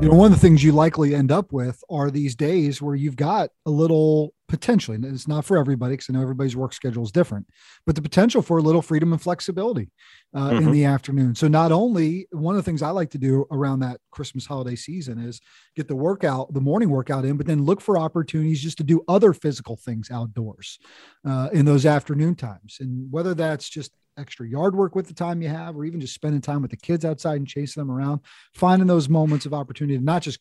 You 0.00 0.08
know, 0.08 0.14
one 0.14 0.32
of 0.32 0.38
the 0.38 0.40
things 0.40 0.64
you 0.64 0.72
likely 0.72 1.14
end 1.14 1.30
up 1.30 1.52
with 1.52 1.84
are 1.90 2.10
these 2.10 2.34
days 2.34 2.80
where 2.80 2.94
you've 2.94 3.16
got 3.16 3.50
a 3.66 3.70
little 3.70 4.32
potentially, 4.48 4.94
and 4.94 5.04
it's 5.04 5.28
not 5.28 5.44
for 5.44 5.56
everybody 5.56 5.94
because 5.94 6.06
I 6.08 6.12
know 6.12 6.22
everybody's 6.22 6.56
work 6.56 6.72
schedule 6.72 7.04
is 7.04 7.12
different, 7.12 7.46
but 7.84 7.94
the 7.94 8.02
potential 8.02 8.42
for 8.42 8.58
a 8.58 8.62
little 8.62 8.82
freedom 8.82 9.12
and 9.12 9.20
flexibility 9.20 9.90
uh, 10.34 10.50
mm-hmm. 10.50 10.68
in 10.68 10.72
the 10.72 10.84
afternoon. 10.84 11.34
So, 11.34 11.48
not 11.48 11.72
only 11.72 12.26
one 12.30 12.54
of 12.54 12.64
the 12.64 12.68
things 12.68 12.82
I 12.82 12.90
like 12.90 13.10
to 13.10 13.18
do 13.18 13.46
around 13.50 13.80
that 13.80 14.00
Christmas 14.10 14.46
holiday 14.46 14.76
season 14.76 15.18
is 15.18 15.40
get 15.74 15.88
the 15.88 15.96
workout, 15.96 16.54
the 16.54 16.60
morning 16.60 16.90
workout 16.90 17.24
in, 17.24 17.36
but 17.36 17.46
then 17.46 17.64
look 17.64 17.80
for 17.80 17.98
opportunities 17.98 18.62
just 18.62 18.78
to 18.78 18.84
do 18.84 19.02
other 19.08 19.32
physical 19.32 19.76
things 19.76 20.10
outdoors 20.10 20.78
uh, 21.26 21.48
in 21.52 21.64
those 21.64 21.86
afternoon 21.86 22.34
times. 22.34 22.78
And 22.80 23.10
whether 23.10 23.34
that's 23.34 23.68
just 23.68 23.92
extra 24.18 24.48
yard 24.48 24.74
work 24.74 24.94
with 24.94 25.06
the 25.08 25.14
time 25.14 25.42
you 25.42 25.48
have, 25.48 25.76
or 25.76 25.84
even 25.84 26.00
just 26.00 26.14
spending 26.14 26.40
time 26.40 26.62
with 26.62 26.70
the 26.70 26.76
kids 26.76 27.04
outside 27.04 27.36
and 27.36 27.46
chasing 27.46 27.80
them 27.80 27.90
around, 27.90 28.20
finding 28.54 28.86
those 28.86 29.08
moments 29.08 29.46
of 29.46 29.54
opportunity 29.54 29.98
to 29.98 30.04
not 30.04 30.22
just 30.22 30.40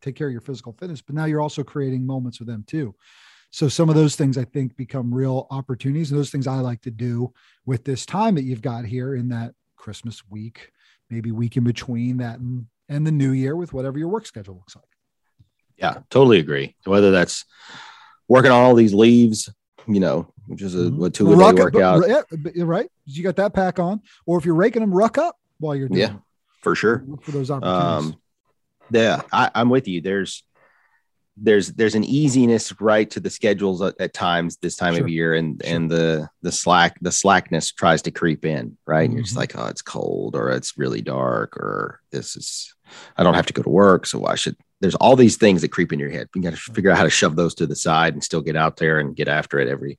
take 0.00 0.16
care 0.16 0.28
of 0.28 0.32
your 0.32 0.40
physical 0.40 0.72
fitness, 0.72 1.02
but 1.02 1.14
now 1.14 1.26
you're 1.26 1.40
also 1.40 1.62
creating 1.62 2.06
moments 2.06 2.38
with 2.38 2.48
them 2.48 2.64
too. 2.66 2.94
So 3.50 3.68
some 3.68 3.88
of 3.88 3.94
those 3.94 4.16
things 4.16 4.38
I 4.38 4.44
think 4.44 4.76
become 4.76 5.12
real 5.12 5.46
opportunities. 5.50 6.10
And 6.10 6.18
those 6.18 6.30
things 6.30 6.46
I 6.46 6.56
like 6.56 6.82
to 6.82 6.90
do 6.90 7.32
with 7.66 7.84
this 7.84 8.06
time 8.06 8.36
that 8.36 8.44
you've 8.44 8.62
got 8.62 8.84
here 8.84 9.14
in 9.14 9.28
that 9.30 9.54
Christmas 9.76 10.22
week, 10.30 10.70
maybe 11.08 11.32
week 11.32 11.56
in 11.56 11.64
between 11.64 12.18
that 12.18 12.38
and, 12.38 12.66
and 12.88 13.06
the 13.06 13.12
new 13.12 13.32
year 13.32 13.56
with 13.56 13.72
whatever 13.72 13.98
your 13.98 14.08
work 14.08 14.26
schedule 14.26 14.54
looks 14.54 14.76
like. 14.76 14.84
Yeah, 15.76 15.98
totally 16.10 16.38
agree. 16.38 16.76
Whether 16.84 17.10
that's 17.10 17.44
working 18.28 18.50
on 18.50 18.62
all 18.62 18.74
these 18.74 18.94
leaves, 18.94 19.50
you 19.88 19.98
know, 19.98 20.32
which 20.46 20.62
is 20.62 20.74
a 20.74 20.78
mm-hmm. 20.78 20.98
what 20.98 21.14
two 21.14 21.32
a 21.32 21.36
day 21.36 21.62
workout. 21.62 22.04
Yeah, 22.08 22.22
right. 22.64 22.88
You 23.06 23.22
got 23.22 23.36
that 23.36 23.54
pack 23.54 23.78
on, 23.78 24.02
or 24.26 24.38
if 24.38 24.44
you're 24.44 24.54
raking 24.54 24.80
them, 24.80 24.92
ruck 24.92 25.16
up 25.18 25.36
while 25.58 25.74
you're 25.74 25.88
doing. 25.88 26.00
Yeah, 26.00 26.14
it. 26.14 26.20
for 26.60 26.74
sure. 26.74 27.02
Look 27.06 27.22
for 27.22 27.30
those 27.30 27.50
opportunities. 27.50 28.14
Um, 28.14 28.20
yeah, 28.92 29.22
I, 29.32 29.50
I'm 29.54 29.70
with 29.70 29.88
you. 29.88 30.00
There's 30.00 30.44
there's 31.42 31.72
there's 31.72 31.94
an 31.94 32.04
easiness 32.04 32.72
right 32.80 33.10
to 33.10 33.20
the 33.20 33.30
schedules 33.30 33.80
at, 33.80 33.94
at 33.98 34.12
times 34.12 34.56
this 34.58 34.76
time 34.76 34.94
sure. 34.94 35.04
of 35.04 35.08
year 35.08 35.34
and 35.34 35.60
sure. 35.64 35.74
and 35.74 35.90
the 35.90 36.28
the 36.42 36.52
slack 36.52 36.98
the 37.00 37.10
slackness 37.10 37.72
tries 37.72 38.02
to 38.02 38.10
creep 38.10 38.44
in 38.44 38.76
right 38.86 38.98
mm-hmm. 38.98 39.04
and 39.04 39.12
you're 39.14 39.22
just 39.22 39.32
mm-hmm. 39.32 39.40
like 39.40 39.56
oh 39.56 39.66
it's 39.66 39.82
cold 39.82 40.36
or 40.36 40.50
it's 40.50 40.76
really 40.76 41.00
dark 41.00 41.56
or 41.56 42.00
this 42.12 42.36
is 42.36 42.74
i 43.16 43.22
don't 43.22 43.34
have 43.34 43.46
to 43.46 43.52
go 43.52 43.62
to 43.62 43.70
work 43.70 44.06
so 44.06 44.18
why 44.18 44.34
should 44.34 44.56
there's 44.80 44.94
all 44.96 45.16
these 45.16 45.36
things 45.36 45.62
that 45.62 45.72
creep 45.72 45.92
in 45.92 45.98
your 45.98 46.10
head 46.10 46.28
you 46.34 46.42
got 46.42 46.50
to 46.50 46.56
figure 46.56 46.90
out 46.90 46.98
how 46.98 47.04
to 47.04 47.10
shove 47.10 47.36
those 47.36 47.54
to 47.54 47.66
the 47.66 47.76
side 47.76 48.12
and 48.12 48.22
still 48.22 48.42
get 48.42 48.56
out 48.56 48.76
there 48.76 48.98
and 48.98 49.16
get 49.16 49.28
after 49.28 49.58
it 49.58 49.68
every 49.68 49.98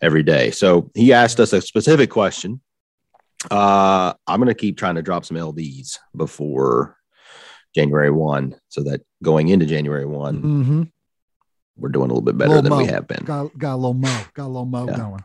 every 0.00 0.22
day 0.22 0.50
so 0.50 0.90
he 0.94 1.12
asked 1.12 1.40
us 1.40 1.52
a 1.52 1.60
specific 1.60 2.10
question 2.10 2.60
uh 3.50 4.12
i'm 4.26 4.40
going 4.40 4.48
to 4.48 4.54
keep 4.54 4.76
trying 4.76 4.94
to 4.94 5.02
drop 5.02 5.24
some 5.24 5.36
lds 5.36 5.98
before 6.16 6.94
January 7.74 8.10
1 8.10 8.56
so 8.68 8.82
that 8.82 9.02
going 9.22 9.48
into 9.48 9.66
January 9.66 10.06
one 10.06 10.42
mm-hmm. 10.42 10.82
we're 11.76 11.88
doing 11.88 12.10
a 12.10 12.14
little 12.14 12.22
bit 12.22 12.38
better 12.38 12.54
little 12.54 12.62
than 12.62 12.70
mo. 12.70 12.78
we 12.78 12.86
have 12.86 13.06
been. 13.06 13.24
Got, 13.24 13.56
got 13.58 13.74
a 13.74 13.76
little 13.76 13.94
mo, 13.94 14.22
got 14.34 14.44
a 14.44 14.46
little 14.46 14.66
mo 14.66 14.86
yeah. 14.88 14.96
going. 14.96 15.24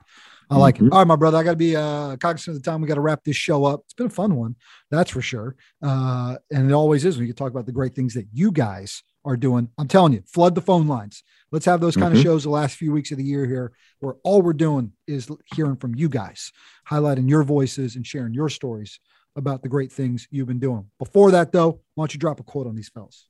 I 0.49 0.58
like 0.58 0.75
mm-hmm. 0.75 0.88
it. 0.88 0.93
All 0.93 0.99
right, 0.99 1.08
my 1.08 1.15
brother. 1.15 1.38
I 1.38 1.43
got 1.43 1.51
to 1.51 1.58
be 1.58 1.75
uh, 1.75 2.15
cognizant 2.17 2.58
of 2.58 2.63
the 2.63 2.69
time. 2.69 2.82
We 2.82 2.88
got 2.88 2.95
to 2.95 3.01
wrap 3.01 3.23
this 3.23 3.36
show 3.36 3.65
up. 3.65 3.82
It's 3.86 3.93
been 3.93 4.08
a 4.08 4.12
fun 4.12 4.36
one, 4.36 4.56
that's 4.91 5.10
for 5.10 5.21
sure. 5.21 5.56
Uh, 5.82 6.36
and 6.51 6.69
it 6.69 6.73
always 6.73 7.06
is 7.06 7.17
when 7.17 7.27
you 7.27 7.34
talk 7.34 7.51
about 7.51 7.65
the 7.65 7.71
great 7.71 7.95
things 7.95 8.13
that 8.13 8.27
you 8.34 8.51
guys 8.51 9.03
are 9.25 9.38
doing. 9.38 9.69
I'm 9.77 9.88
telling 9.88 10.13
you, 10.13 10.23
flood 10.27 10.56
the 10.56 10.62
phone 10.62 10.88
lines. 10.88 11.23
Let's 11.51 11.65
have 11.65 11.82
those 11.82 11.95
kind 11.95 12.10
mm-hmm. 12.10 12.17
of 12.17 12.23
shows 12.23 12.43
the 12.43 12.49
last 12.49 12.75
few 12.75 12.91
weeks 12.91 13.12
of 13.12 13.17
the 13.17 13.23
year 13.23 13.45
here, 13.45 13.71
where 13.99 14.15
all 14.23 14.41
we're 14.41 14.53
doing 14.53 14.91
is 15.08 15.29
hearing 15.56 15.77
from 15.77 15.95
you 15.95 16.10
guys, 16.10 16.51
highlighting 16.89 17.29
your 17.29 17.43
voices 17.43 17.95
and 17.95 18.06
sharing 18.06 18.34
your 18.34 18.49
stories 18.49 18.99
about 19.36 19.63
the 19.63 19.69
great 19.69 19.91
things 19.91 20.27
you've 20.29 20.47
been 20.47 20.60
doing. 20.60 20.86
Before 20.99 21.32
that, 21.32 21.51
though, 21.51 21.82
why 21.95 22.03
don't 22.03 22.13
you 22.13 22.19
drop 22.19 22.39
a 22.39 22.43
quote 22.43 22.67
on 22.67 22.75
these 22.75 22.89
fellas? 22.89 23.27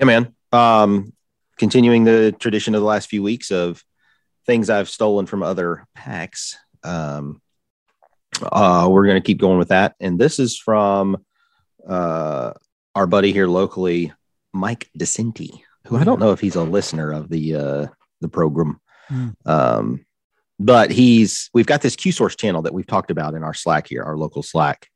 Yeah, 0.00 0.06
man. 0.06 0.34
Um, 0.50 1.12
continuing 1.58 2.04
the 2.04 2.34
tradition 2.38 2.74
of 2.74 2.80
the 2.80 2.86
last 2.86 3.10
few 3.10 3.22
weeks 3.22 3.50
of 3.50 3.84
things 4.46 4.70
I've 4.70 4.88
stolen 4.88 5.26
from 5.26 5.42
other 5.42 5.86
packs. 5.94 6.56
Um, 6.82 7.42
uh, 8.40 8.88
we're 8.90 9.04
going 9.04 9.20
to 9.20 9.26
keep 9.26 9.38
going 9.38 9.58
with 9.58 9.68
that. 9.68 9.96
And 10.00 10.18
this 10.18 10.38
is 10.38 10.56
from 10.56 11.22
uh, 11.86 12.52
our 12.94 13.06
buddy 13.06 13.30
here 13.30 13.46
locally, 13.46 14.10
Mike 14.54 14.88
DeCinti, 14.98 15.60
who 15.86 15.98
I 15.98 16.04
don't 16.04 16.18
know 16.18 16.32
if 16.32 16.40
he's 16.40 16.56
a 16.56 16.64
listener 16.64 17.12
of 17.12 17.28
the 17.28 17.56
uh, 17.56 17.86
the 18.22 18.28
program. 18.28 18.80
Mm. 19.10 19.34
Um, 19.44 20.06
but 20.58 20.90
he's 20.90 21.50
we've 21.52 21.66
got 21.66 21.82
this 21.82 21.94
Q 21.96 22.10
source 22.10 22.36
channel 22.36 22.62
that 22.62 22.72
we've 22.72 22.86
talked 22.86 23.10
about 23.10 23.34
in 23.34 23.44
our 23.44 23.54
Slack 23.54 23.88
here, 23.88 24.02
our 24.02 24.16
local 24.16 24.42
Slack. 24.42 24.88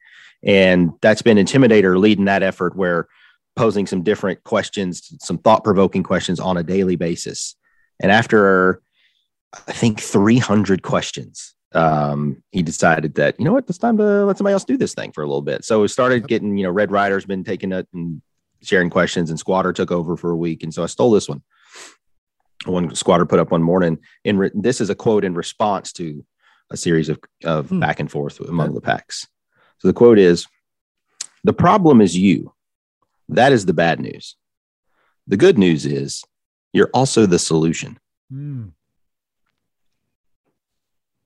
And 0.42 0.92
that's 1.02 1.22
been 1.22 1.36
Intimidator 1.36 1.98
leading 1.98 2.24
that 2.24 2.42
effort 2.42 2.74
where 2.74 3.06
posing 3.56 3.86
some 3.86 4.02
different 4.02 4.42
questions, 4.44 5.12
some 5.20 5.38
thought 5.38 5.64
provoking 5.64 6.02
questions 6.02 6.40
on 6.40 6.56
a 6.56 6.62
daily 6.62 6.96
basis. 6.96 7.56
And 8.00 8.10
after, 8.10 8.80
I 9.68 9.72
think, 9.72 10.00
300 10.00 10.82
questions, 10.82 11.54
um, 11.72 12.42
he 12.50 12.62
decided 12.62 13.14
that, 13.14 13.38
you 13.38 13.44
know 13.44 13.52
what, 13.52 13.64
it's 13.68 13.78
time 13.78 13.96
to 13.98 14.24
let 14.24 14.38
somebody 14.38 14.52
else 14.52 14.64
do 14.64 14.76
this 14.76 14.94
thing 14.94 15.12
for 15.12 15.22
a 15.22 15.26
little 15.26 15.42
bit. 15.42 15.64
So 15.64 15.82
we 15.82 15.88
started 15.88 16.28
getting, 16.28 16.56
you 16.56 16.64
know, 16.64 16.70
Red 16.70 16.90
Rider's 16.90 17.26
been 17.26 17.44
taking 17.44 17.72
it 17.72 17.88
and 17.92 18.22
sharing 18.62 18.90
questions, 18.90 19.30
and 19.30 19.38
Squatter 19.38 19.72
took 19.72 19.90
over 19.90 20.16
for 20.16 20.30
a 20.30 20.36
week. 20.36 20.62
And 20.62 20.72
so 20.72 20.82
I 20.82 20.86
stole 20.86 21.10
this 21.10 21.28
one. 21.28 21.42
One 22.66 22.94
squatter 22.94 23.26
put 23.26 23.40
up 23.40 23.50
one 23.50 23.62
morning. 23.62 23.98
In 24.24 24.38
re- 24.38 24.50
this 24.54 24.80
is 24.80 24.88
a 24.88 24.94
quote 24.94 25.24
in 25.24 25.34
response 25.34 25.92
to 25.94 26.24
a 26.70 26.76
series 26.76 27.08
of, 27.08 27.18
of 27.44 27.68
hmm. 27.68 27.80
back 27.80 28.00
and 28.00 28.10
forth 28.10 28.40
among 28.40 28.74
the 28.74 28.80
packs. 28.80 29.26
So 29.78 29.88
the 29.88 29.94
quote 29.94 30.18
is 30.18 30.46
The 31.42 31.52
problem 31.52 32.00
is 32.00 32.16
you. 32.16 32.53
That 33.28 33.52
is 33.52 33.66
the 33.66 33.74
bad 33.74 34.00
news. 34.00 34.36
The 35.26 35.36
good 35.36 35.58
news 35.58 35.86
is 35.86 36.24
you're 36.72 36.90
also 36.92 37.26
the 37.26 37.38
solution. 37.38 37.98
Mm. 38.32 38.72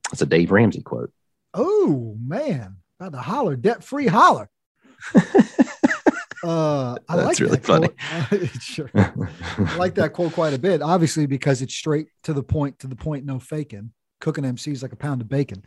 That's 0.09 0.21
a 0.21 0.25
Dave 0.25 0.51
Ramsey 0.51 0.81
quote. 0.81 1.11
Oh 1.53 2.15
man, 2.19 2.77
about 2.99 3.13
to 3.13 3.21
holler, 3.21 3.55
debt 3.55 3.83
free 3.83 4.07
holler. 4.07 4.49
uh, 5.15 6.97
I 7.07 7.15
That's 7.15 7.39
like 7.39 7.39
really 7.39 7.57
that 7.57 7.65
funny. 7.65 8.49
sure. 8.59 8.89
I 8.95 9.75
like 9.77 9.95
that 9.95 10.13
quote 10.13 10.33
quite 10.33 10.53
a 10.53 10.59
bit, 10.59 10.81
obviously 10.81 11.25
because 11.25 11.61
it's 11.61 11.73
straight 11.73 12.07
to 12.23 12.33
the 12.33 12.43
point, 12.43 12.79
to 12.79 12.87
the 12.87 12.95
point, 12.95 13.25
no 13.25 13.39
faking. 13.39 13.91
Cooking 14.21 14.43
MCs 14.43 14.81
like 14.81 14.91
a 14.91 14.97
pound 14.97 15.21
of 15.21 15.29
bacon, 15.29 15.63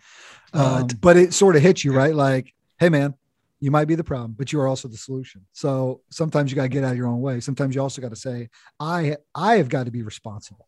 um, 0.53 0.87
but 1.01 1.17
it 1.17 1.33
sort 1.33 1.57
of 1.57 1.63
hits 1.63 1.85
you 1.85 1.95
right, 1.95 2.15
like, 2.15 2.53
hey 2.79 2.91
man, 2.91 3.15
you 3.63 3.71
might 3.71 3.87
be 3.87 3.95
the 3.95 4.03
problem, 4.03 4.35
but 4.37 4.53
you 4.53 4.61
are 4.61 4.67
also 4.67 4.89
the 4.89 4.97
solution. 4.97 5.47
So 5.53 6.01
sometimes 6.11 6.51
you 6.51 6.57
got 6.57 6.65
to 6.65 6.69
get 6.69 6.83
out 6.83 6.91
of 6.91 6.97
your 6.97 7.07
own 7.07 7.21
way. 7.21 7.39
Sometimes 7.39 7.77
you 7.77 7.81
also 7.81 8.03
got 8.03 8.09
to 8.09 8.17
say, 8.17 8.49
I, 8.81 9.19
I 9.37 9.59
have 9.59 9.69
got 9.69 9.87
to 9.87 9.93
be 9.93 10.03
responsible. 10.03 10.67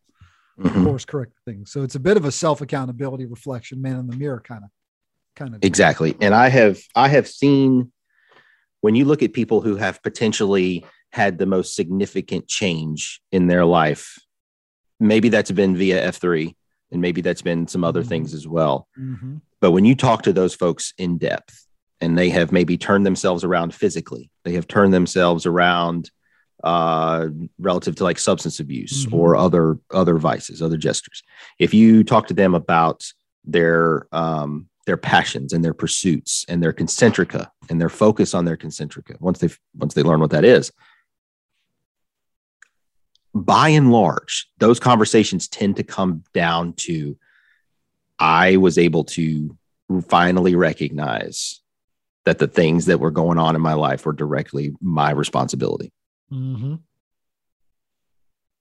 Mm-hmm. 0.57 0.79
Of 0.79 0.85
course, 0.85 1.03
correct 1.03 1.33
things. 1.43 1.73
So 1.73 1.83
it's 1.83 1.95
a 1.95 1.99
bit 1.99 2.15
of 2.15 2.23
a 2.23 2.31
self 2.31 2.61
accountability 2.61 3.25
reflection, 3.25 3.81
man 3.81 3.97
in 3.97 4.07
the 4.07 4.15
mirror 4.15 4.41
kind 4.41 4.63
of, 4.63 4.69
kind 5.35 5.53
of. 5.53 5.61
Exactly. 5.61 6.15
And 6.21 6.33
I 6.33 6.47
have, 6.47 6.79
I 6.95 7.09
have 7.09 7.27
seen 7.27 7.91
when 8.79 8.95
you 8.95 9.03
look 9.03 9.21
at 9.21 9.33
people 9.33 9.59
who 9.59 9.75
have 9.75 10.01
potentially 10.01 10.85
had 11.11 11.37
the 11.37 11.45
most 11.45 11.75
significant 11.75 12.47
change 12.47 13.19
in 13.29 13.47
their 13.47 13.65
life, 13.65 14.17
maybe 15.01 15.27
that's 15.27 15.51
been 15.51 15.75
via 15.75 16.11
F3 16.11 16.55
and 16.91 17.01
maybe 17.01 17.19
that's 17.19 17.41
been 17.41 17.67
some 17.67 17.83
other 17.83 17.99
mm-hmm. 17.99 18.09
things 18.09 18.33
as 18.33 18.47
well. 18.47 18.87
Mm-hmm. 18.97 19.37
But 19.59 19.71
when 19.71 19.83
you 19.83 19.95
talk 19.95 20.21
to 20.21 20.31
those 20.31 20.55
folks 20.55 20.93
in 20.97 21.17
depth, 21.17 21.64
and 22.05 22.15
they 22.17 22.29
have 22.29 22.51
maybe 22.51 22.77
turned 22.77 23.05
themselves 23.05 23.43
around 23.43 23.73
physically. 23.73 24.29
They 24.43 24.53
have 24.53 24.67
turned 24.67 24.93
themselves 24.93 25.47
around 25.47 26.11
uh, 26.63 27.29
relative 27.57 27.95
to 27.95 28.03
like 28.03 28.19
substance 28.19 28.59
abuse 28.59 29.05
mm-hmm. 29.05 29.15
or 29.15 29.35
other 29.35 29.79
other 29.91 30.17
vices, 30.17 30.61
other 30.61 30.77
gestures. 30.77 31.23
If 31.57 31.73
you 31.73 32.03
talk 32.03 32.27
to 32.27 32.33
them 32.35 32.53
about 32.53 33.11
their 33.43 34.07
um, 34.11 34.69
their 34.85 34.97
passions 34.97 35.51
and 35.51 35.65
their 35.65 35.73
pursuits 35.73 36.45
and 36.47 36.61
their 36.61 36.73
concentrica 36.73 37.49
and 37.69 37.81
their 37.81 37.89
focus 37.89 38.35
on 38.35 38.45
their 38.45 38.57
concentrica, 38.57 39.19
once 39.19 39.39
they 39.39 39.49
once 39.75 39.95
they 39.95 40.03
learn 40.03 40.19
what 40.19 40.29
that 40.29 40.45
is, 40.45 40.71
by 43.33 43.69
and 43.69 43.91
large, 43.91 44.47
those 44.59 44.79
conversations 44.79 45.47
tend 45.47 45.77
to 45.77 45.83
come 45.83 46.23
down 46.33 46.73
to 46.73 47.17
I 48.19 48.57
was 48.57 48.77
able 48.77 49.05
to 49.05 49.57
finally 50.07 50.55
recognize 50.55 51.61
that 52.25 52.39
the 52.39 52.47
things 52.47 52.85
that 52.85 52.99
were 52.99 53.11
going 53.11 53.37
on 53.37 53.55
in 53.55 53.61
my 53.61 53.73
life 53.73 54.05
were 54.05 54.13
directly 54.13 54.73
my 54.81 55.11
responsibility. 55.11 55.91
Mm-hmm. 56.31 56.75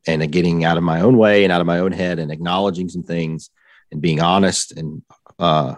And 0.07 0.33
getting 0.33 0.65
out 0.65 0.77
of 0.77 0.83
my 0.83 1.01
own 1.01 1.17
way 1.17 1.45
and 1.45 1.53
out 1.53 1.63
of 1.63 1.67
my 1.67 1.79
own 1.79 1.93
head 1.93 2.19
and 2.19 2.31
acknowledging 2.31 2.91
some 2.91 3.03
things 3.03 3.49
and 3.91 4.03
being 4.03 4.21
honest 4.21 4.73
and 4.73 5.03
uh, 5.39 5.77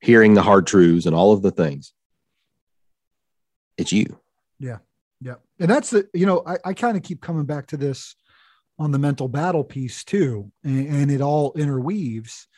hearing 0.00 0.32
the 0.32 0.42
hard 0.42 0.66
truths 0.66 1.04
and 1.04 1.14
all 1.14 1.34
of 1.34 1.42
the 1.42 1.50
things. 1.50 1.92
It's 3.76 3.92
you. 3.92 4.18
Yeah. 4.58 4.78
Yeah. 5.20 5.34
And 5.60 5.70
that's 5.70 5.90
the, 5.90 6.08
you 6.14 6.24
know, 6.24 6.42
I, 6.46 6.56
I 6.64 6.72
kind 6.72 6.96
of 6.96 7.02
keep 7.02 7.20
coming 7.20 7.44
back 7.44 7.66
to 7.68 7.76
this 7.76 8.14
on 8.78 8.92
the 8.92 8.98
mental 8.98 9.28
battle 9.28 9.64
piece 9.64 10.04
too. 10.04 10.50
And, 10.64 10.88
and 10.88 11.10
it 11.10 11.20
all 11.20 11.52
interweaves. 11.54 12.48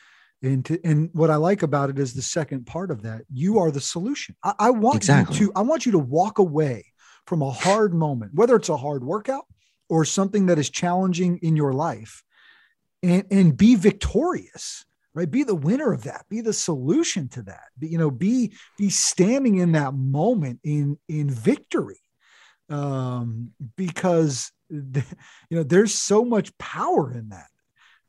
And 0.43 0.65
to, 0.67 0.81
and 0.85 1.11
what 1.13 1.31
I 1.31 1.37
like 1.37 1.63
about 1.63 1.91
it 1.91 1.99
is 1.99 2.15
the 2.15 2.23
second 2.23 2.67
part 2.67 2.91
of 2.91 3.03
that. 3.03 3.23
You 3.33 3.59
are 3.59 3.71
the 3.71 3.81
solution. 3.81 4.37
I, 4.45 4.55
I 4.59 4.71
want 4.71 4.97
Exactly. 4.97 5.39
you 5.39 5.47
to, 5.47 5.53
I 5.57 5.63
want 5.63 5.85
you 5.85 5.93
to 5.93 5.99
walk 5.99 6.39
away 6.39 6.87
from 7.27 7.43
a 7.43 7.51
hard 7.51 7.93
moment, 7.93 8.33
whether 8.35 8.55
it's 8.57 8.69
a 8.69 8.77
hard 8.77 9.03
workout 9.05 9.45
or 9.89 10.05
something 10.05 10.47
that 10.47 10.59
is 10.59 10.71
challenging 10.71 11.39
in 11.39 11.57
your 11.57 11.73
life 11.73 12.23
and, 13.03 13.25
and 13.31 13.57
be 13.57 13.75
victorious 13.75 14.85
right 15.15 15.31
be 15.31 15.43
the 15.43 15.55
winner 15.55 15.93
of 15.93 16.05
that 16.05 16.25
be 16.29 16.41
the 16.41 16.53
solution 16.53 17.29
to 17.29 17.43
that 17.43 17.65
be, 17.79 17.89
you 17.89 17.99
know 17.99 18.11
be 18.11 18.53
be 18.77 18.91
standing 18.91 19.57
in 19.57 19.73
that 19.73 19.95
moment 19.95 20.61
in 20.65 20.99
in 21.09 21.31
victory 21.31 22.01
um 22.69 23.51
because 23.77 24.53
you 24.71 25.03
know 25.51 25.63
there's 25.63 25.95
so 25.95 26.25
much 26.25 26.57
power 26.59 27.13
in 27.13 27.31
that 27.31 27.49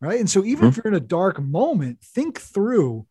right? 0.01 0.19
And 0.19 0.29
so 0.29 0.43
even 0.43 0.67
if 0.67 0.77
you're 0.77 0.88
in 0.88 0.93
a 0.93 0.99
dark 0.99 1.39
moment 1.41 1.99
think 2.01 2.39
through 2.39 3.05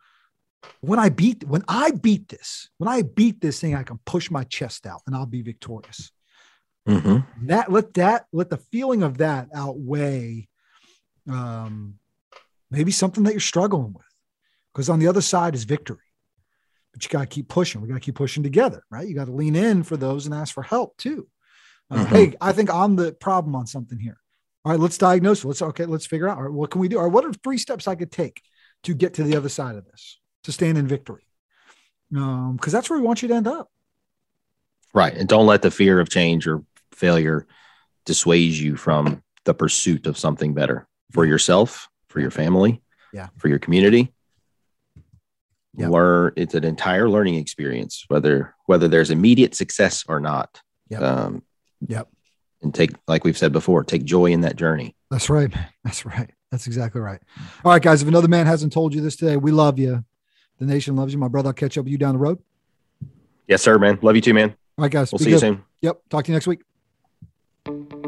when 0.81 0.99
i 0.99 1.09
beat 1.09 1.45
when 1.45 1.63
i 1.69 1.91
beat 1.93 2.29
this 2.29 2.69
when 2.79 2.89
i 2.89 3.03
beat 3.03 3.41
this 3.41 3.61
thing 3.61 3.75
i 3.77 3.85
can 3.85 3.99
push 4.05 4.29
my 4.31 4.43
chest 4.45 4.87
out 4.87 5.03
and 5.07 5.15
i'll 5.15 5.25
be 5.27 5.43
victorious. 5.43 6.11
Mm-hmm. 6.89 7.47
that 7.49 7.71
let 7.71 7.95
that 7.95 8.27
let 8.33 8.49
the 8.51 8.57
feeling 8.57 9.03
of 9.03 9.19
that 9.19 9.49
outweigh 9.55 10.49
um 11.31 11.95
maybe 12.71 12.91
something 12.91 13.25
that 13.25 13.33
you're 13.33 13.41
struggling 13.41 13.93
with. 13.93 14.05
Because 14.73 14.89
on 14.89 14.99
the 14.99 15.07
other 15.09 15.21
side 15.23 15.55
is 15.55 15.65
victory. 15.65 15.99
But 16.93 17.05
you 17.05 17.11
got 17.11 17.21
to 17.21 17.27
keep 17.27 17.49
pushing. 17.49 17.81
We 17.81 17.89
got 17.89 17.95
to 17.95 18.01
keep 18.01 18.15
pushing 18.15 18.43
together 18.43 18.83
right? 18.91 19.07
You 19.07 19.15
got 19.15 19.27
to 19.27 19.33
lean 19.33 19.57
in 19.57 19.83
for 19.83 19.97
those 19.97 20.27
and 20.27 20.35
ask 20.35 20.55
for 20.55 20.63
help 20.63 20.97
too. 20.97 21.29
Uh, 21.91 22.05
Mhm. 22.05 22.07
hey 22.09 22.35
i 22.41 22.53
think 22.53 22.69
i'm 22.71 22.97
the 22.97 23.13
problem 23.13 23.55
on 23.57 23.67
something 23.67 23.99
here 23.99 24.19
all 24.69 24.75
right 24.75 24.81
let's 24.81 24.99
diagnose 24.99 25.45
let's 25.47 25.63
okay 25.63 25.87
let's 25.87 26.05
figure 26.05 26.29
out 26.29 26.37
all 26.37 26.43
right 26.45 26.53
what 26.53 26.71
can 26.71 26.81
we 26.83 26.89
do 26.89 26.99
or 26.99 27.09
what 27.09 27.25
are 27.25 27.33
three 27.33 27.57
steps 27.57 27.89
i 27.89 27.95
could 27.95 28.13
take 28.13 28.43
to 28.83 28.93
get 28.93 29.15
to 29.15 29.23
the 29.23 29.35
other 29.35 29.49
side 29.49 29.77
of 29.77 29.87
this 29.87 30.19
to 30.45 30.53
stand 30.53 30.77
in 30.77 30.87
victory 30.87 31.23
um 32.15 32.55
because 32.57 32.73
that's 32.73 32.91
where 32.91 32.99
we 32.99 33.05
want 33.05 33.23
you 33.23 33.29
to 33.29 33.35
end 33.35 33.47
up 33.49 33.71
Right. 34.95 35.15
And 35.15 35.29
don't 35.29 35.47
let 35.47 35.61
the 35.61 35.71
fear 35.71 36.01
of 36.01 36.09
change 36.09 36.47
or 36.49 36.65
failure 36.93 37.47
dissuade 38.07 38.53
you 38.53 38.75
from 38.75 39.23
the 39.45 39.53
pursuit 39.53 40.07
of 40.07 40.17
something 40.17 40.55
better 40.55 40.89
for 41.13 41.27
yourself, 41.27 41.89
for 42.09 42.21
your 42.21 42.31
family, 42.31 42.81
Yeah. 43.13 43.29
for 43.37 43.49
your 43.49 43.59
community. 43.59 44.15
Yep. 45.77 45.91
Learn 45.91 46.33
it's 46.37 46.55
an 46.55 46.65
entire 46.65 47.09
learning 47.09 47.35
experience, 47.35 48.07
whether 48.09 48.55
whether 48.65 48.89
there's 48.89 49.11
immediate 49.11 49.55
success 49.55 50.05
or 50.09 50.21
not. 50.21 50.61
Yep. 50.89 51.03
Um, 51.03 51.43
Yep. 51.87 52.09
And 52.61 52.75
take, 52.75 52.91
like 53.07 53.23
we've 53.23 53.39
said 53.39 53.53
before, 53.53 53.85
take 53.85 54.05
joy 54.05 54.27
in 54.27 54.41
that 54.41 54.57
journey. 54.57 54.97
That's 55.11 55.31
right. 55.31 55.53
That's 55.85 56.05
right. 56.05 56.31
That's 56.51 56.67
exactly 56.67 57.01
right. 57.01 57.21
All 57.65 57.71
right, 57.71 57.81
guys. 57.81 58.03
If 58.03 58.09
another 58.09 58.27
man 58.27 58.47
hasn't 58.47 58.73
told 58.73 58.95
you 58.95 59.01
this 59.01 59.15
today, 59.15 59.37
we 59.37 59.53
love 59.53 59.79
you. 59.79 60.05
The 60.59 60.67
nation 60.67 60.97
loves 60.97 61.13
you. 61.13 61.19
My 61.19 61.29
brother, 61.29 61.51
I'll 61.51 61.55
catch 61.55 61.79
up 61.79 61.85
with 61.85 61.93
you 61.93 61.99
down 61.99 62.15
the 62.15 62.19
road. 62.19 62.43
Yes, 63.47 63.63
sir, 63.63 63.79
man. 63.79 63.99
Love 64.03 64.17
you 64.17 64.23
too, 64.23 64.35
man. 64.35 64.51
All 64.77 64.83
right, 64.83 64.91
guys. 64.91 65.13
We'll 65.13 65.21
see 65.21 65.31
you 65.31 65.39
soon. 65.39 65.63
Yep. 65.83 66.01
Talk 66.11 66.25
to 66.25 66.33
you 66.33 66.37
next 66.37 66.49
week. 66.49 68.08